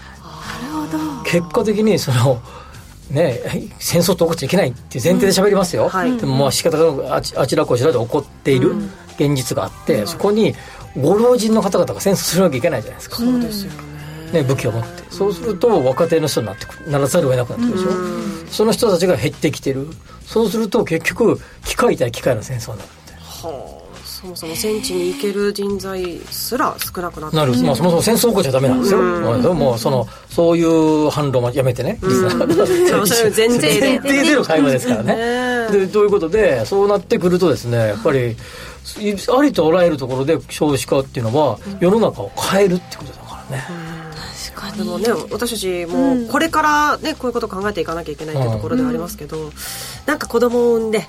[0.80, 1.22] なるほど。
[1.24, 2.40] 結果的にその
[3.10, 3.40] ね、
[3.78, 8.74] 戦争って起こっちゃいけないっていう前提で喋りますよ、うんはい、でもまあ仕方があちあちらこちらで起こっている
[9.18, 10.54] 現実があって、うん、そこに
[10.96, 13.16] ご老人の方々が戦争するわけいけないじゃないですか。
[13.16, 13.72] そうですよ
[14.32, 15.02] ね、ね、武器を持って。
[15.10, 19.88] そうすると若手の人になってくならざるを得なくなってくるでしょ、うん、その人たちが減ってきてる。
[20.24, 22.90] そうすると結局機械対機械の戦争になる
[23.20, 23.83] はあ
[24.24, 33.80] そもそも戦地に行ける人材すら少なくなってなる、まあ、そもそも戦争起こっちゃダメなんですよ、うん、でもそのそういう反論はやめてね、うん、 そうそういう前提で。
[33.80, 35.14] 前提での会話ですからね。
[35.70, 38.36] でということでそうなってくるとですねやっぱり
[39.38, 43.64] ありとあらゆるところで少子化っていうのは世の中を変えるってことだからね、
[44.76, 49.52] でもね私たちもこれからねこういうことを考えていかなきゃいけないっていうところではありますけど、うん、
[50.06, 51.06] なんか子供を産んで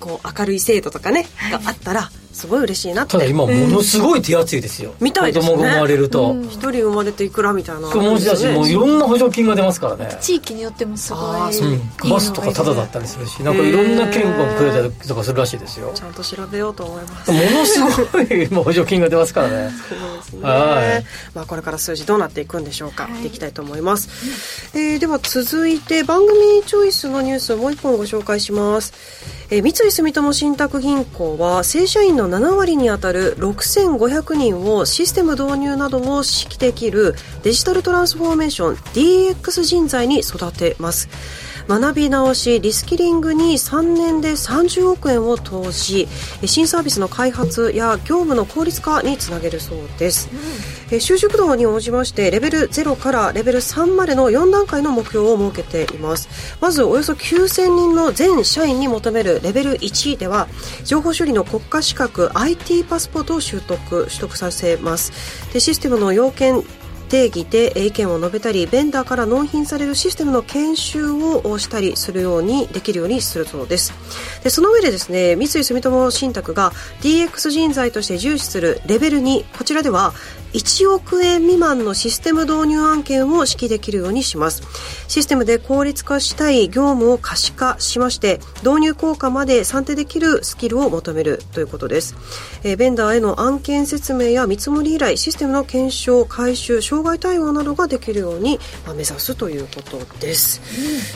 [0.00, 3.12] こう明るい制度とかねがあったらすごい嬉しいなって。
[3.12, 5.54] ただ今ものすごい手厚いですよ、みたいですね。
[5.54, 6.36] 子供が生まれると。
[6.50, 7.88] 一、人生まれていくらみたいな。
[7.88, 10.18] もしもういろんな補助金が出ますからね。
[10.20, 11.18] 地域によってもすご
[11.50, 12.06] い、う。
[12.06, 15.92] ん、バスとかタダだったりするしなんかいろんな券がくれたりとかするらしいですよ。
[15.94, 17.32] ちゃんと調べようと思います。
[17.32, 17.80] ものす
[18.12, 19.70] ごい補助金が出ますからね。
[19.88, 20.42] そうですね。
[20.42, 21.04] はい。
[21.34, 28.92] まあこれから数字どうなっていくんでしょうか、はい、ていきたいと思います、えー、では続いて番組チョイスのニュースをもう一本ご紹介します。
[29.48, 41.08] えー、三井住友信託銀行は正社員のの7割にあたる6500人をシステム導入なども指揮できるデジタルトランスフォーメーション DX 人材に育てます。
[41.68, 46.06] 学び直しリスキリングに3年で30億円を投じ
[46.44, 50.30] 新サービスの開発や業務の効率化につなげるそうです、
[50.92, 56.28] うん、習熟度に応じましてレベル0からレベル3までの4段階の目標を設けています。
[56.60, 60.48] まずおよそ9000人の全社員に求めるレベル1では
[60.84, 65.12] 情報処理の国家資格 IT パスポートを習得取得させます。
[65.52, 66.62] でシステムの要件
[67.06, 73.92] 定義で意見を述べたりベンダーから納品されるシステムの研修をしたりするようにできるようにするそうです。
[74.42, 80.12] でその上でですね三井住友信託が DX 人材として重視するレベル2こちらでは
[80.56, 84.62] 1億円未満のシステム導入案件を指揮できるようにします。
[85.08, 92.14] システムで効率化したい業務を可視化しまして導入効果まで算定できるスキルを求めるということです、
[92.64, 100.60] えー、ベンダーへの案件説明や見積もり依頼システムの検証回収障害対応などができるように、まあ、目指すということです、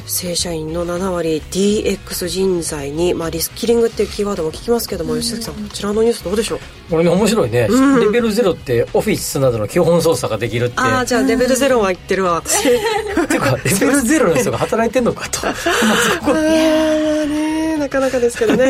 [0.03, 6.79] うん、正社員の7割 DX 人材に、まあ、リスキリングっていうキーワードも聞きますけども、うん、吉崎さんこちらのニュースどうでしょう？
[6.90, 10.74] これね面白いね、うん、レベルゼロってオフィスなどの基本操作ができるって。
[10.79, 12.35] ああじゃあレベルゼロは言ってるわ。
[12.35, 15.46] 私 っていうかレベルゼロの人が働いてんのかと。
[15.46, 18.64] まあそこねなかなかですけどね。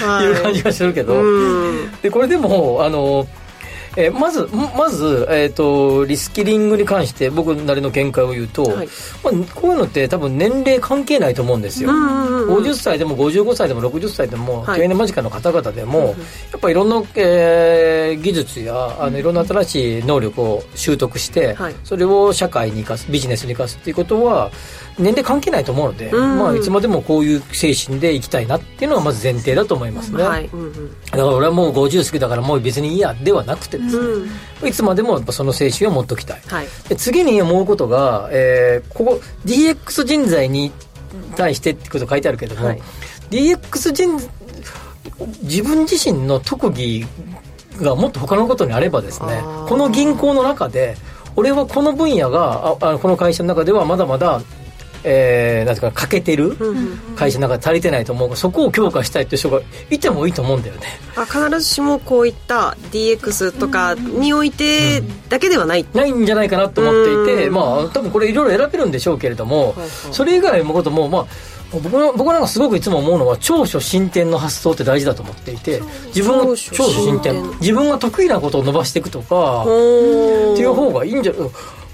[0.00, 1.22] はい、いう感じがするけど、
[2.02, 3.26] でこれでもあの
[3.96, 8.88] えー、まず、まず、えっ、ー、と、リスキリングに関して僕なりの見解を言うと、はい、
[9.22, 11.90] まあ、こういうのって多分年齢関係ないと思うんですよ。
[11.90, 16.14] 50歳でも55歳でも60歳でも、定年間近の方々でも、
[16.52, 24.50] やっぱいろんな、えー、技術や、あの、いろんな新しい能力を習得して、はい、それを社会に生かす、ビジネスに生かすっていうことは、
[24.98, 30.22] 年齢関係ないと思うので、まあ、いつまでもこういう精神でいきたいなっていうのがまず前提だと思いますね。
[30.22, 30.46] はい。
[30.46, 34.30] うんうん、だから俺はもう50過ぎだからもう別にいいやではなくてですね、
[34.62, 36.42] うん、いつまでもやっぱその精神を持っておきたい。
[36.46, 40.72] はい、で次に思うことが、えー、ここ DX 人材に
[41.36, 42.82] 対してってこと書いてあるけども、はい、
[43.30, 44.18] DX 人
[45.42, 47.04] 自分自身の特技
[47.80, 50.96] がもっと他のことにあればですねこの銀行の中で
[51.36, 54.40] 俺はこの分野がああこの会社の中ではまだまだ
[55.04, 56.56] えー、なんていうか欠けてる
[57.14, 58.28] 会社の中で足りてないと思う。
[58.28, 60.82] からそこを強化したいっていう人がいてもいいと思うんだよね。
[61.16, 69.74] あ必ずしもこういった DX とかにおいてだけではない、うん、ないんじゃないかなと思っていてまあ多分これいろいろ選べるんでしょうけれども、
[70.10, 71.26] それ以外のこともまあ
[71.72, 77.42] 僕僕なんかすごくいつも思うのは長所進展の発想って大事だと思っていて自分が長所進展。
[77.60, 81.32] 自分が得意なことを伸ばしていくとかっていう方がいいんじゃ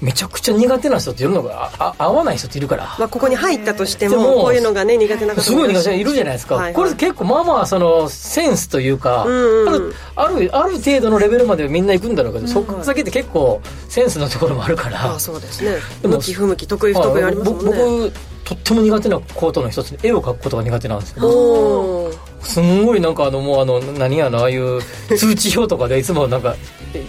[0.01, 5.53] めちゃくちゃ苦手な人っていうのがあ合わない人っているから、まあ、ここに入ったとしてもこういうのがね苦手な方す。
[5.53, 15.15] ごい苦手ないるじゃないですか、はいはい、これ結構まあまあそのセンスというか、うんうん、あるあるある程度のレベルまでみんな行くんだろうけど、うん、そこ先って結構センスのところもあるから。
[15.15, 15.77] あそうですね。
[16.03, 17.71] 向き不向き得意不得意ありますもんね。
[17.71, 18.13] 僕
[18.45, 22.11] とっても苦手なことの一つに絵を描くことが苦手なんですよ
[22.43, 24.81] すんごいなんかあのもうあの何やのああいう
[25.17, 26.57] 通知表とかでいつもなんか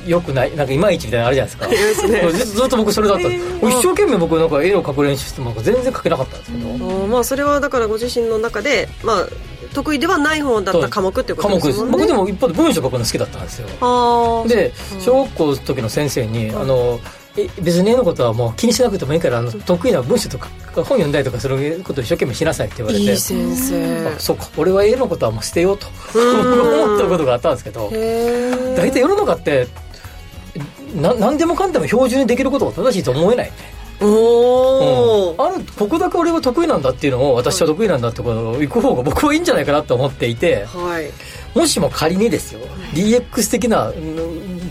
[0.05, 2.07] よくないなんかいまいちみたいなのあるじゃないですか。
[2.07, 7.07] ね、ずっと僕それだった、えー、一生懸命僕なんか絵を描く練習しても全然描けなかったんですけど。
[7.07, 9.27] まあそれはだからご自身の中でまあ
[9.73, 11.91] 得意ではない方だった科目っていうことですもんね。
[11.91, 13.67] 僕でも一方で文章書くの好きだったんですよ。
[14.47, 16.99] で小学校の時の先生に、あの
[17.37, 23.03] え別に絵のことはもう気にしなくてもいいからあの得意な文章とか本読んだりとかすることを一生懸命しなさいって言われて。
[23.03, 24.07] いい先生。
[24.07, 24.49] あそうか。
[24.57, 27.89] 俺は絵のことはもう捨てようと思ったことがあったんですけど
[28.75, 29.67] 大体世の中って
[30.95, 33.53] な何でもかんでも標準にできることが正しいと思えないね。
[34.01, 41.11] お、うん、あるここだけ俺は得意なんだっていうのを私は得意なんだってことを行く方が僕はいいんじゃないかなと思っていて、はい、
[41.55, 42.61] もしも仮にですよ
[42.93, 43.91] DX 的な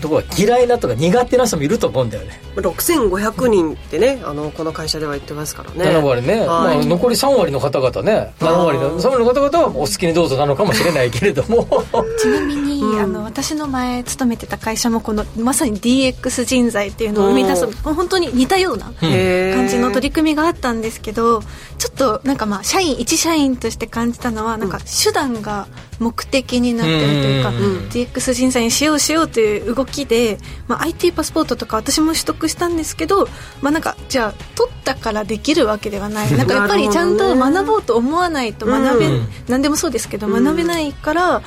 [0.01, 2.39] ところが嫌いなとか苦手な人もいると思うんだよね。
[2.55, 5.85] 6500人ってねあのこの会社では言ってますからね。
[5.85, 8.33] 7割ね、はい、まあ、残り3割の方々ね。
[8.39, 11.67] 7割の3割の方々はお好きにどうぞなのかもしれないけれども。
[12.19, 21.43] ちなみに、うん、あの私の前勤めてた会社もこのまさに DX 人材っていうのを生み出す本当に似たような感じの取り組みがあったんですけど
[21.81, 25.65] ちょっとなんかまあ社員一社員として感じたのはなんか手段が
[25.99, 27.55] 目的になってるというか、うん、
[27.89, 33.25] DX 人材にしようしようという動きで、まあ、IT パスポートとか私も取得したんですけど、
[33.63, 36.31] まあ、なんかじゃあ取ったからできるわけではない。
[36.37, 41.41] なんかやっぱりちゃんと学ぼうと思わないと学べ、うん、何でもそうですけど学べないから、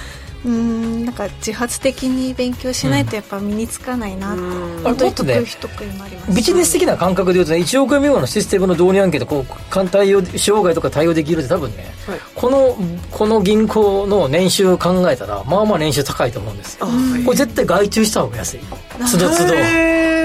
[0.45, 12.77] うんなんか自発的に勉強しないとやっぱ身につかないな、うん、本当に得意不得意もあります、ビジネス的な感覚でいうとね1億円未満のシステムの導入案件でこう簡単用障害とか対応できるって多分ね、はい、この
[13.11, 16.87] この銀行の年収を考えたらまあまあ年収高いと思うんですよ、
[17.25, 18.61] これ絶対外注した方が安い。
[19.07, 19.55] つどつど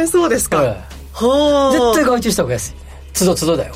[0.08, 0.58] そうですか、
[1.14, 2.74] はい、絶対外注した方が安い。
[3.14, 3.74] つどつどだよ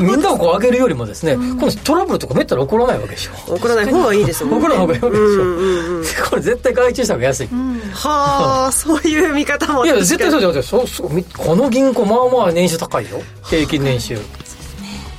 [0.00, 3.54] みんなをこう上げるよりもですね、うん、このトラブルとかめったら起こらないわけでしょ。
[3.54, 4.66] 起こらない方がいいですもんね。
[4.66, 13.20] 起こらない方がいいわけでしょ、うんうんうん、これ絶対外注した方が安い、うん、はあそういう見方もいや絶対そうだよそうそうこの銀行まあまあ年収高いよ。
[13.44, 14.18] 平均年収。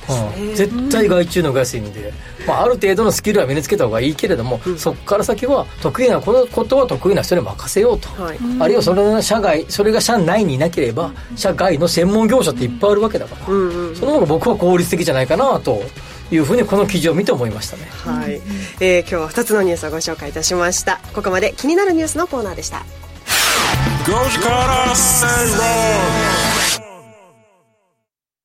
[0.08, 2.12] うん、絶対外注の方が安いんで、
[2.46, 15.82] まあ、ある程度のスキルは身につけた方がいいけれども、うん、そこから先は得意なことは得意な人に任せようと、はい、あるいはそれが社外それが社内にいなければ社外の専門業者っていっぱいあるわけだから、うんうん、その方が僕は効率的じゃないかなと
[16.30, 17.84] いうふうにこの記事を見て思いましたね。
[18.04, 18.40] はい、
[18.80, 21.00] えー、今日は2つのニュースをご紹介いたしました。
[21.14, 22.84] ここまで気になるニュースのコーナーでした。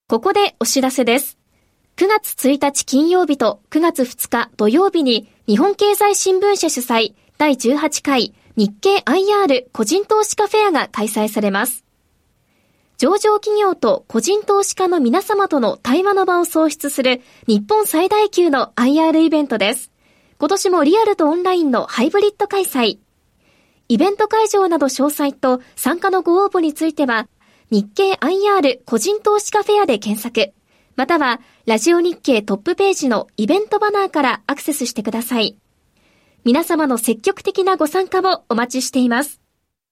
[0.09, 1.37] ここでお知らせです
[1.97, 11.83] 9月1日金曜日と9月2日土曜日に日本経済新聞社主催第18回日経 IR 個人投資家フェアが開催されます。
[12.99, 19.91] 上場企業と個人投資家の皆様との対話の場を創出する日本最大級の IR イベントです。
[20.37, 22.99] 今年もリアルとオンラインのハイブリッド開催。
[23.89, 27.27] イベント会場など詳細と参加のご応募については、
[27.71, 30.53] 日経 IR 個人投資家フェアで検索。
[30.97, 35.55] または、ラジオ日経トップページのイベントバナーからアクセスしてください。
[36.43, 39.39] 皆様の積極的なご参加をお待ちしています。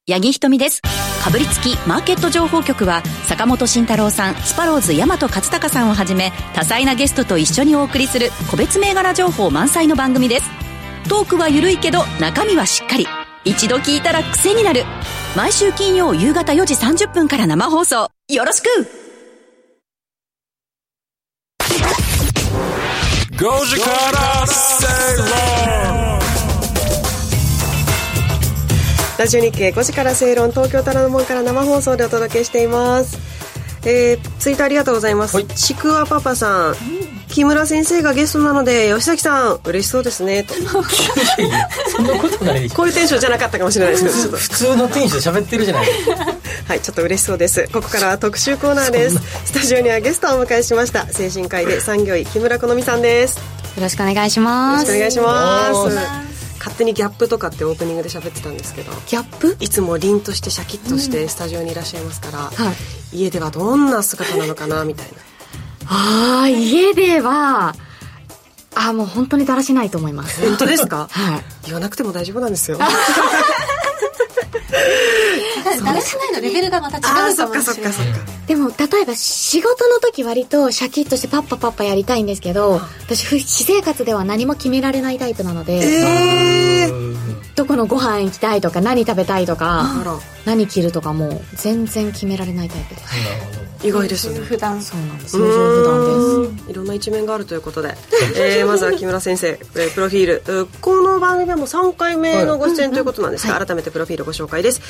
[0.09, 0.81] 八木ひとみです。
[0.81, 10.49] かぶりつきマーケット情報局は、坂本慎太郎さん、スパローズ大和勝孝さんをはじめ、多彩なゲストと一緒にお送りする個別銘柄情報満載の番組です。
[11.07, 13.05] トークは緩いけど、中身はしっかり。
[13.43, 14.85] 一度聞いたら癖になる。
[15.37, 18.09] 毎週金曜夕方4時30分から生放送。
[18.27, 19.04] よろしく
[23.37, 26.19] 5時から正論
[29.19, 33.17] ラジオ日経5時から正論東京タラの門から生放送でお届けしています。
[33.85, 36.75] えー、ツイートありがとうございます、はい、ちくわパパさん
[37.35, 40.43] 木村先生がゲストなので吉崎さん嬉しそうですね。
[40.43, 40.53] と
[41.91, 45.89] そんなことないこういうテンションじゃなかったかもしれないですけど普通のテンション喋ってるじゃない
[46.65, 47.67] はいちょっと嬉しそうです。
[47.73, 49.19] ここからは特集コーナーです。
[49.43, 51.07] スタジオにはゲストをお迎えしました。
[51.11, 53.35] 精神科医で産業医木村好美さんです。
[53.35, 53.41] よ
[53.81, 54.95] ろしくお願いします。
[54.95, 56.55] よろしくお願いします。
[56.59, 59.57] 勝手にギャップとかってオープニングで喋ってたんですけどギャップ？
[59.59, 62.65] いつも凛としてシャキッとしてスタジオにいらっしゃいますから、うん。
[62.65, 62.71] は
[63.11, 65.34] い、家ではどんな姿なのかなみたいな
[65.87, 67.75] ああ家では
[68.75, 70.41] あもう本当にだらしないと思います。
[70.47, 71.07] 本当ですか？
[71.11, 71.43] はい。
[71.65, 72.77] 言わなくても大丈夫なんですよ。
[75.83, 77.93] だらしないのレベルがまた違うかもしれない
[78.47, 89.85] でも例えば仕事の時割とシャキッとしてパッパパッパやりたいんですけど私私生活では何も決められないタイプなので、えー、どこのご飯行きたいとか何食べたいとか
[90.45, 93.65] 何着るとかも全然決められないタイプです。
[93.87, 94.39] 意外ですね。
[94.39, 95.37] 普段そうなんです。
[95.37, 96.71] 普段です。
[96.71, 97.95] いろんな一面があるということで、
[98.35, 100.67] えー、 まずは木村先生、えー、プロフィール。
[100.81, 104.81] この番組でも3回目のご出演ということなんですが、はい、改めてプロフィールご紹介です。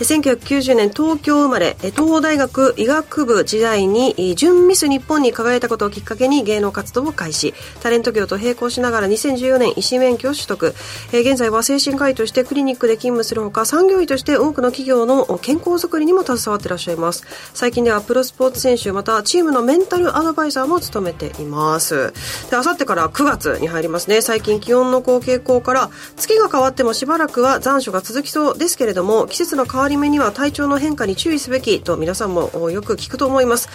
[0.00, 7.54] 1990年東京生まれ東邦大学医学部時代に準ミス日本に輝いたことをきっかけに芸能活動を開始。
[7.80, 10.74] タレント業と並行しながら2014年医師免許を取得、
[11.12, 17.24] えー、現在は精神科医としてクリニックで勤務するほか産業医として多くの企業の健康づくりにも携わっていらっしゃいます。
[17.54, 22.12] 最近ではプロスポーツ選手またチームのメンタルアドバイザーも務めています。
[22.50, 24.20] であさってから9月に入りますね。
[24.20, 33.68] 最近気温の高傾向から月が変わってもしばらくは残暑が続きそうですけれども季節の変わり目には体調の変化に注意すべきと皆さんもよく聞くと思います、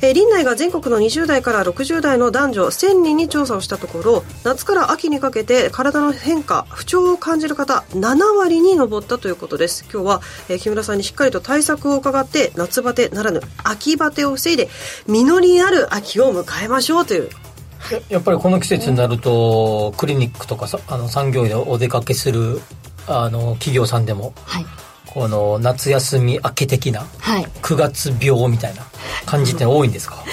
[0.00, 9.84] えー、林内が全国の20代から60代の男女1000人に調査をしたところ夏から秋にかけて体の変化不調を感じる方7割に上ったということです。
[9.92, 14.68] 今日は、えー、木村さんにしっかりと対策を伺って夏バテならぬ秋バテを防いで
[15.06, 17.30] 実りある秋を迎えましょうという。
[18.08, 22.60] やっぱりこの季節になると、クリニックとかあの産業医でお出かけする
[23.06, 24.66] あの企業さんでも、はい、
[25.12, 28.86] この夏休み明け的な、はい、9月病みたいな
[29.26, 30.24] 感じって多いんですか？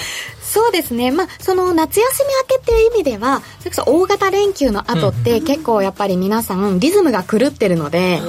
[0.42, 1.12] そうですね。
[1.12, 8.20] まあ、その夏休み明けっていう意味では、それこそ大型連休の後って結構やっぱり皆さんリズムが狂ってるので、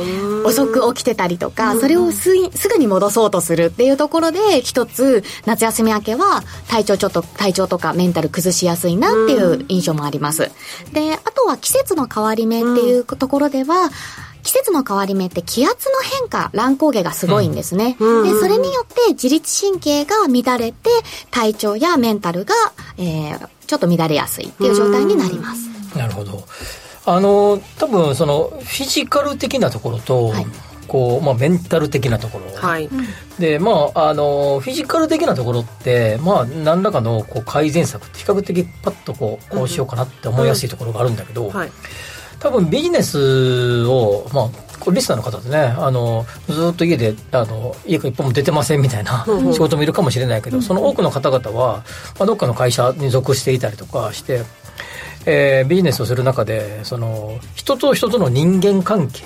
[0.45, 10.51] 遅く起きてたりとか、それをすすぐに戻そうとするっていうところで、一つ夏休み明けは体調ちょっと、体調とかメンタル崩しやすいなっていう印象もあります。
[10.93, 13.89] で、あとは季節の変わり目っていうところでは、
[14.43, 17.97] 季節の変わり目って気圧の変化、乱高下がすごいんですね。
[17.99, 20.89] うん、で、それによって自律神経が乱れて、
[21.29, 22.55] 体調やメンタルが、
[22.97, 25.69] えー、ちょっと乱れやすいっていう状態になります。
[25.97, 26.43] なるほど。
[27.05, 30.45] あの、多分その、フィジカル的なところと、はい。
[30.91, 32.89] こう、まあ、メンタル的なところ、はい、
[33.39, 41.53] でまああのフィジカル的なところってまあ何らかのこう改善策って比較的パッとこうこうしようかなって思いやすいところがあるんだけど、うん。
[41.53, 41.71] はい、
[42.41, 49.23] 多分ビジネスを、まあ、これリスナーの方でね、あの、ずっと家で、あの、家から一本も出てませんみたいな
[49.53, 51.83] 仕事もいるかもしれないけど、その多くの方々は、
[52.17, 54.41] まあ、どっかの会社に属していたりとかして、
[55.27, 59.23] えー、ビジネスをする中で、その、人と人との人間関係。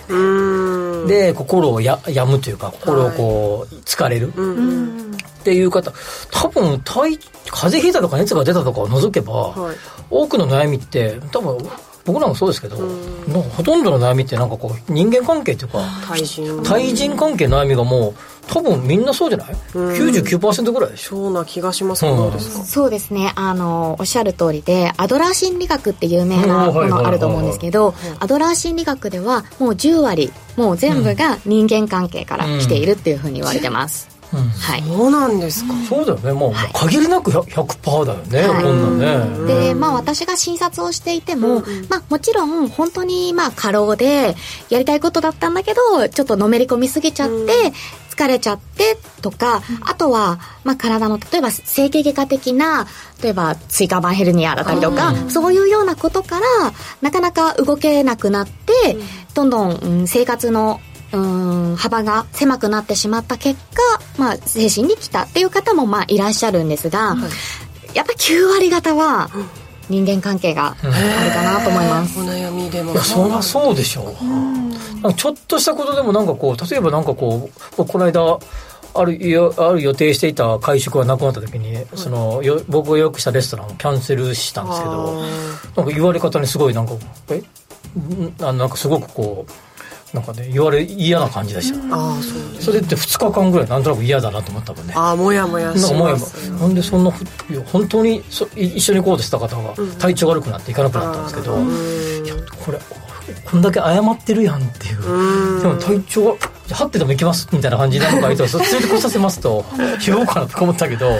[1.07, 4.33] で、心をや病むというか、心をこう、疲れる。
[4.33, 5.93] っていう方、
[6.31, 9.75] 多分、体、風邪ひいたとか熱が出たとかを除けば、はい、
[10.09, 11.57] 多くの悩みって、多分、
[12.05, 16.63] 僕らもそうですけど、ほとんどの悩みってなんかこう人間関係っていうか対人。
[16.63, 18.15] 対人関係の悩みがもう
[18.47, 21.09] 多分みんなそうじゃない、うん、?99% ぐらいでしょ。
[21.15, 22.63] そうな気がしますどうですか？
[22.63, 23.33] そうですね。
[23.35, 36.33] あのおっしゃる通りでアドラー心理学って有名なものあると思うんですけどアドラー心理学ではもう10割もう全部が人間関係から来ているっていうふうに言われてます、うん、はい、そうなんですか、そうだよね。
[36.33, 39.45] もう、はい、限りなく100%だよね、はい、こんなね。
[39.47, 44.35] でまあ私が診察をしていても、うん、まあもちろん本当にまあ過労で
[44.69, 47.73] やりたいことだったんだけどちょっとのめり込みすぎちゃって、
[48.15, 52.87] 疲れちゃってとか、あとは、まあ、体の、例えば整形外科的な、
[53.21, 56.45] 例えば椎間板ヘルニアだったりとか、そういうようなことから、
[57.01, 58.97] なかなか動けなくなって、
[59.33, 60.79] どんどん、うん、生活の
[61.15, 63.81] うん幅が狭くなってしまった結果、
[64.17, 67.27] まあ、精神に来たっていう方もまあいらっしゃるんですが、は
[67.93, 69.29] い、やっぱ9割方は
[69.89, 70.91] 人間関係がある
[71.31, 72.19] かなと思います。
[72.19, 72.91] お悩みでも。
[72.93, 74.15] いや、そりゃそうでしょ
[75.03, 75.13] う。
[75.13, 78.39] ちょっとしたことでもなんかこう、例えばなんかこう、この間、
[78.97, 85.21] あるよある予定していた会食がなくなった時に、そのよ僕が予約したレストランをキャンセルしたんですけど
[85.75, 86.93] なんか言われ方にすごいなんか
[87.29, 87.43] え？
[88.41, 89.51] あなんかすごくこう
[90.15, 94.93] なんかね言われ嫌な感じでした、ああそうそれって2日間ぐらいなんとなく嫌だなと思ったもんね。
[94.95, 96.49] ああもやもやします。
[96.49, 97.11] なんでそんな
[97.67, 102.35] 本当にそ一緒に行こうとした方が体調悪くなって行かなくなったんですけど、いや
[102.65, 102.79] これ
[103.43, 105.61] こんだけ謝ってるやんっていう。
[105.61, 109.65] でも体調がじゃあ、ってでも行きますみたいな感じでなんか連れてこさせますと
[109.99, 111.19] 拾おうかなと思ったけど、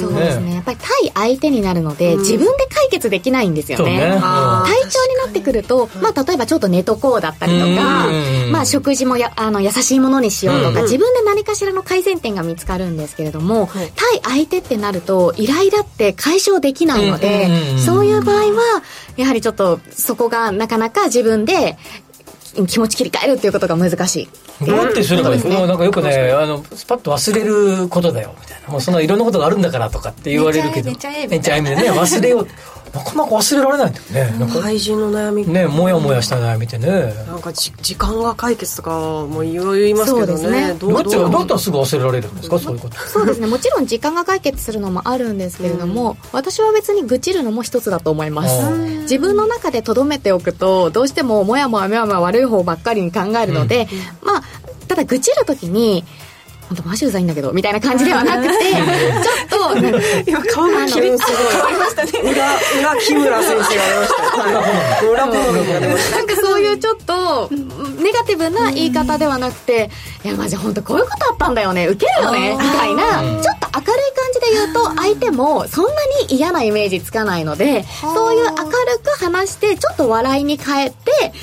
[0.00, 0.54] そうですね。
[0.54, 4.20] やっぱり対相手になるので、自分で解決できないんですよね、ね、体
[4.90, 8.08] 調になってくると、まあ、例えばちょっと寝とこうだったりとか、
[8.50, 17.48] まあ、食事もやあの優しいものにしようとか、自分で何かしらの改善点が見つかるんですけれども、対相手ってなるとイライラって解消できないので、
[17.78, 18.82] そういう場合は
[19.16, 21.78] やはりちょっとそこがなかなか自分で
[22.66, 24.28] 気持ち切り替えるっていうことが難し
[24.60, 24.64] い。
[24.64, 28.68] どうやってするかですね、もうなんかよくねあのスパッと忘れることだよみたいな。
[28.68, 30.90] もうそのいろんなことがあるんだからとかって言われるけど。
[30.90, 31.90] めっちゃええめっちゃええでね。
[31.90, 32.48] 忘れよう
[32.96, 34.38] なかなか忘れられないんだよね。
[34.38, 37.12] なんか廃人の悩みね、もやもやした悩みってね。
[37.26, 40.74] なんかじ時間が解決とかも言いますけどね。
[40.78, 42.96] どうどうどうやったらすぐ忘れられるんですか、そういうこと。
[42.96, 43.46] そうですね。
[43.46, 48.70] もちろん時間が解決するのもあるんですけれども、うん、私は別に愚痴るのも一つだと思います。
[49.02, 53.88] 自分の中で留めておくと、どうしてももやもやもやもや悪い方ばっかりに考えるので、
[54.22, 54.42] うん、まあ、
[54.88, 56.04] ただ愚痴る時に、
[56.68, 59.76] 本当マジうざいんだけどみたいな感じではなくてちょっと
[60.26, 64.12] 今顔が変わりましたね裏裏木村先生が出まし
[65.00, 65.06] た。
[65.06, 66.16] 裏ポロが出ました。
[66.16, 67.48] なんかそういうちょっと
[68.02, 69.90] ネガティブな言い方ではなくて
[70.24, 75.90] いやマジ本当こういうことあったんだよねウケるよねみたいなちょっと明るい感じで言うと相手もそんな
[76.28, 78.56] に嫌なイメージつかないのでそういう明る
[79.02, 80.96] く話してちょっと笑いに変えて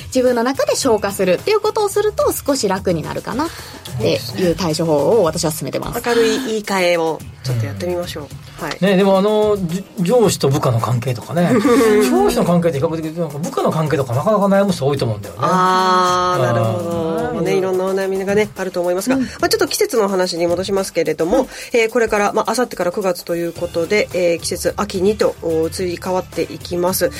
[0.08, 3.48] 自分の中で消化するっていうことをすると少し楽になるかな
[3.96, 6.02] っていう対処法を私は進めてます。
[6.08, 8.28] 明るい言い換えをちょっとやってみましょう、
[8.64, 9.58] はい、ね、でもあの
[10.00, 11.52] 上司と部下の関係とかね。
[12.10, 15.40] 上司の関係って比較的なんか部下の関係とかなかなか悩む人多いと思うんだよね。
[15.44, 17.42] ああなるほど。
[17.42, 27.10] ねいろんなお悩みがねあると思いますが、うん、まあ、ちょっと季節の話に戻しますけれども、うん、えー、これからまあ明後日から9月ということで、えー、季節秋にと移り変わっていきます。
[27.10, 27.12] 例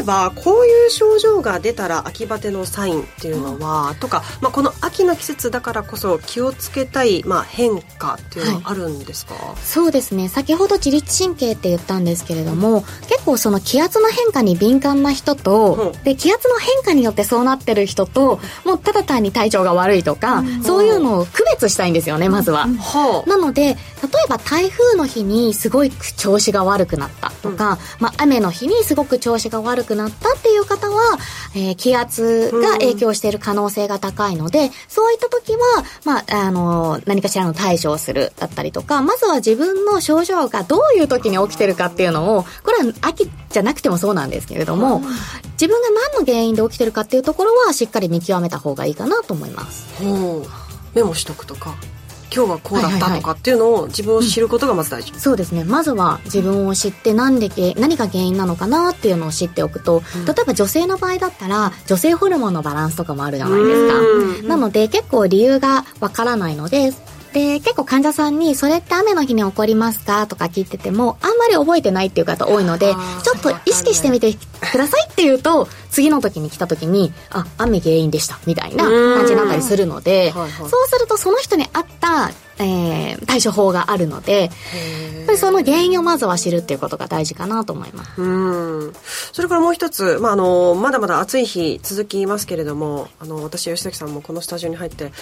[0.00, 10.28] えばこういう症状が出たら秋バテのサインっていうのは、うん、とか、まあ、この秋の季節だからこそ気をつけたい、まあ、変化っていうのはあるんですか、はい、そうですね。
[10.28, 22.66] 先ほどほど自律神経って言ったんですけれども結構その気圧の変化に敏感な人と、で気圧の変化によってそうなってる人ともうただ単に体調が悪いとか、そういうのを区別したいんですよねまずは、
[23.26, 23.76] なので例え
[24.28, 31.18] ば台風の日にすごい調子が悪くなったとか、まあ、雨の日にすごく調子が悪くなったっていう方は、
[31.54, 35.58] えー、気圧が影響している可能性が高いので、そういった時は、
[36.04, 45.02] まあ、あの何かしらの対処をするだったりとかまずは自分の症状がどういう時に起きてるかっていうのをこれは秋じゃなくてもそうなんですけれども、
[45.52, 49.88] 自分が何の原因で起きてるかっていうところはしっかり見極めた方がいいかなと思います。
[50.94, 51.74] メモしとくとか。
[52.34, 55.64] 今日はこうだったとかっていうのを自分を知ることがまず大事、うん、そうですね。
[55.64, 64.48] まずは自分を知って何で何が原因なのかなっていうのを知っておくと、うん、例えば女性の場合だったら女性ホルモンのバランスとかもあるじゃないですか。
[64.48, 66.92] なので結構理由がわからないので
[67.32, 70.26] で、結構患者さんに、それって雨の日に起こりますか？
[70.26, 74.38] とか聞いてても、あんまり覚えてないっていう方多いので、ちょっと意識してみてく
[74.78, 80.48] ださいっていうと、次の時に来た時に、あ、雨原因でした、みたいな感じになったりするので、そう
[80.86, 84.50] するとその人に合った、えー、対処法があるので、
[85.36, 88.20] その原因をまずは知るっていうことが大事かなと思います。
[88.20, 88.92] うん。
[89.32, 95.12] それからもう一つ、まあ、あの、まだまだ暑い日続きますけれども、あの、私、吉崎さんもこのスタジオに入って、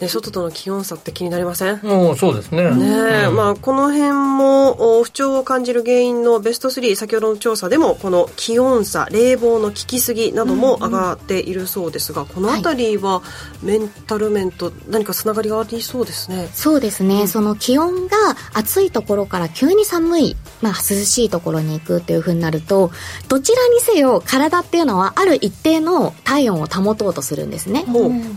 [0.00, 1.80] ね、外との気温差って気になりません？
[1.82, 2.62] もうそうですね。
[2.74, 13.22] ね、うん、まあ、この辺も不調を感じる原因のベスト3、先ほどの調査でも、この気温差、冷房の効きすぎなども上がっているそうですが、うんうん、この辺りは
[13.62, 16.48] メンタル面と何かつながりがありそうですね。
[16.54, 17.22] そうですね。
[17.22, 18.16] うん、その気温が
[18.54, 22.90] 暑いところから急に寒い、まあ、涼しいところに行くっていうふうになると、
[23.28, 27.84] どちらにせよ体っていうのはある一定の体温を保とうとするんですね。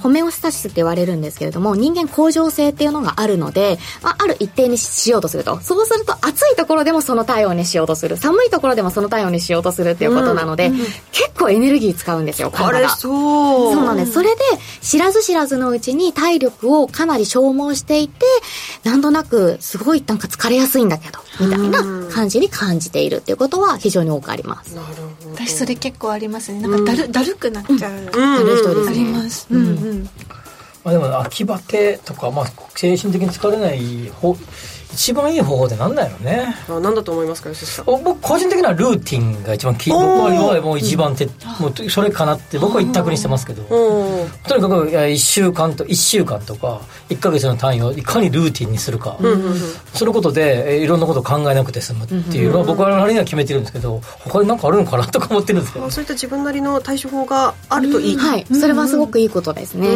[0.02, 5.60] ホメオスタシスって言われるんですけれどども、人間向上性っていうのがあるので、まあ、ある一定にしようとすると。
[5.62, 8.18] そうすると、暑いところでもその体温にしようとする。
[8.18, 12.90] 寒いところでもその体温にしようとするっていうことなので、うんうん、結構エネルギー使うんですよ、体が。
[12.90, 13.74] そう。
[13.74, 14.14] そうなんです。
[14.14, 14.42] それで、
[14.82, 18.26] 知らず知らずのうちに体力をかなり消耗していて、
[18.84, 24.76] なんとなく、すごいなんか疲れやすいんだけど、みたいな感じに感じているっていうことは非常に多くあります。
[24.76, 25.36] なるほど。
[25.36, 26.62] 私それ結構ありますね。
[26.62, 27.94] なんかだる、だるくなっちゃう。
[27.94, 28.88] うん、だるい人です、ね。
[28.90, 29.48] あります。
[29.50, 30.10] うんうん。
[30.84, 34.36] まあ、でも秋バテとか、まあ、精神的に疲れない方
[34.94, 36.56] 一番いい方法ってなんだよね。
[36.70, 37.86] あ何だと思いますか吉さん？
[37.86, 41.32] 僕個人的にはルーティンが一番き僕はもう一番て、うん、
[41.64, 43.64] もうそれかなって僕は一択にしてますけど。
[43.64, 49.58] とにかく1週間と1週間とか1か月の単位をいかにルーティンにするか、うんうんうん、
[49.94, 55.90] そのことでいろんなことを考えなくて済むっていうのは僕はなりには決めてるんですけど他に何かあるのかなとか思ってるんですけど。
[55.90, 58.46] そういった自分なりの対処法があるといい、はい。
[58.46, 59.88] それはすごくいいことですね。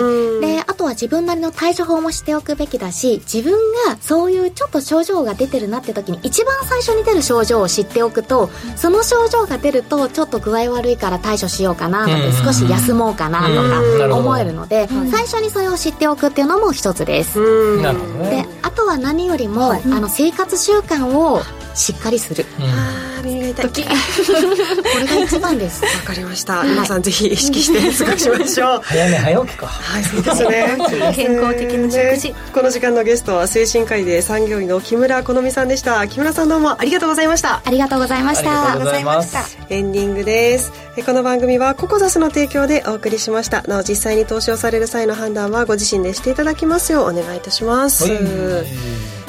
[0.41, 3.53] であとは自分なりの対処法もしておくべきだし自分
[3.87, 17.81] がそういうちょっと症状が出てるなって時に一番最初に出る症状を知っておくとその症状が出るとちょっと具合悪いから対処しようかなとか少し休もうかなとか思えるので最初にそれを知っておくっていうのも一つです。
[17.81, 21.41] であとは何よりも、あの生活習慣を
[21.73, 23.69] しっかりする、あ耳が痛い。
[23.69, 25.83] これが一番です。
[25.83, 26.63] わかりました。
[26.63, 28.81] 皆さんぜひ意識して 過ごしましょう。
[28.83, 29.67] 早寝早起きか。
[29.67, 30.66] はいそうですね
[31.13, 36.07] 健康的な食事、この時間のゲストは精神科医で産業医の木村好美さんでした。
[36.07, 37.61] 木村さんどうもありがとうございました。
[37.63, 38.73] ありがとうございました。
[38.73, 39.39] ありがとうございました
[39.69, 40.71] エンディングです。
[41.05, 43.61] この番組はココザスの提供でお送りしました。
[43.63, 48.05] なお実際に投資をされる際の判断はご自身でしていただきますようお願いいたします、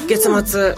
[0.08, 0.76] 月末、うん、ね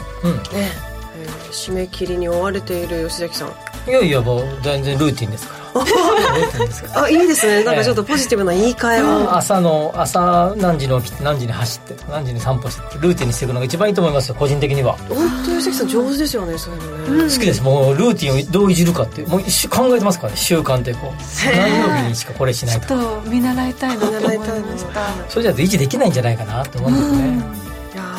[1.52, 3.48] 締め切りに追われている吉崎さん。
[3.88, 5.59] いやいやもう全然ルーティンですから
[6.94, 7.64] あいいですね。
[7.64, 14.96] なんかちょっとポジティブな言い換えを、朝の朝何時に起きて何時に走って何時に散歩してルーティンにしていくのが一番いいと思いますよ個人的には。
[15.08, 17.62] 本当吉崎さん上手ですよねそういうのね、好きです。
[17.62, 21.46] もうルーティンをどういじるかってもう考えてますからね習慣ってこう。
[21.56, 24.44] 何曜日にしかこれしないとちょっと見習いたいなと思いま
[24.78, 27.44] した それじゃ維持できないんじゃないかなと思うんですね、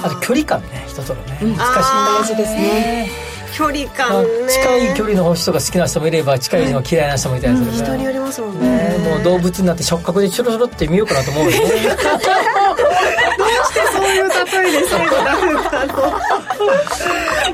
[0.03, 1.57] あと距離感ね人とのね、難しい。
[1.57, 11.57] 大事ですね距離感、ね、近い距離の人が好きな人もいれば近い人が嫌いな人もいたりする、人によりますもんね、もう動物になって触覚でちょろちょろって見ようかなと思うよね
[13.71, 16.09] してそういう例えで最後なるんだろ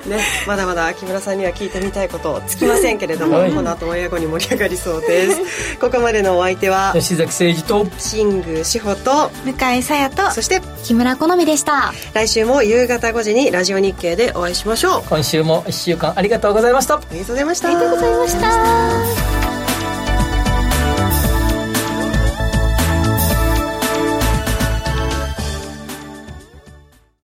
[0.05, 5.77] う ねまだまだ木村さんには聞いてみたいことつきませんけれども、はい、この後も英語に盛り上がりそうです。
[5.79, 11.93] ここまでのお相手は吉崎誠二と新宮志保と向井沙耶とそして木村好美でした。
[12.13, 15.03] 来週も夕方5時にラジオ日経でお会いしましょう。
[15.09, 16.95] 今週も1週間ありがとうございました。
[16.95, 17.67] ありがとうございました。
[17.67, 19.16] ありがとうございました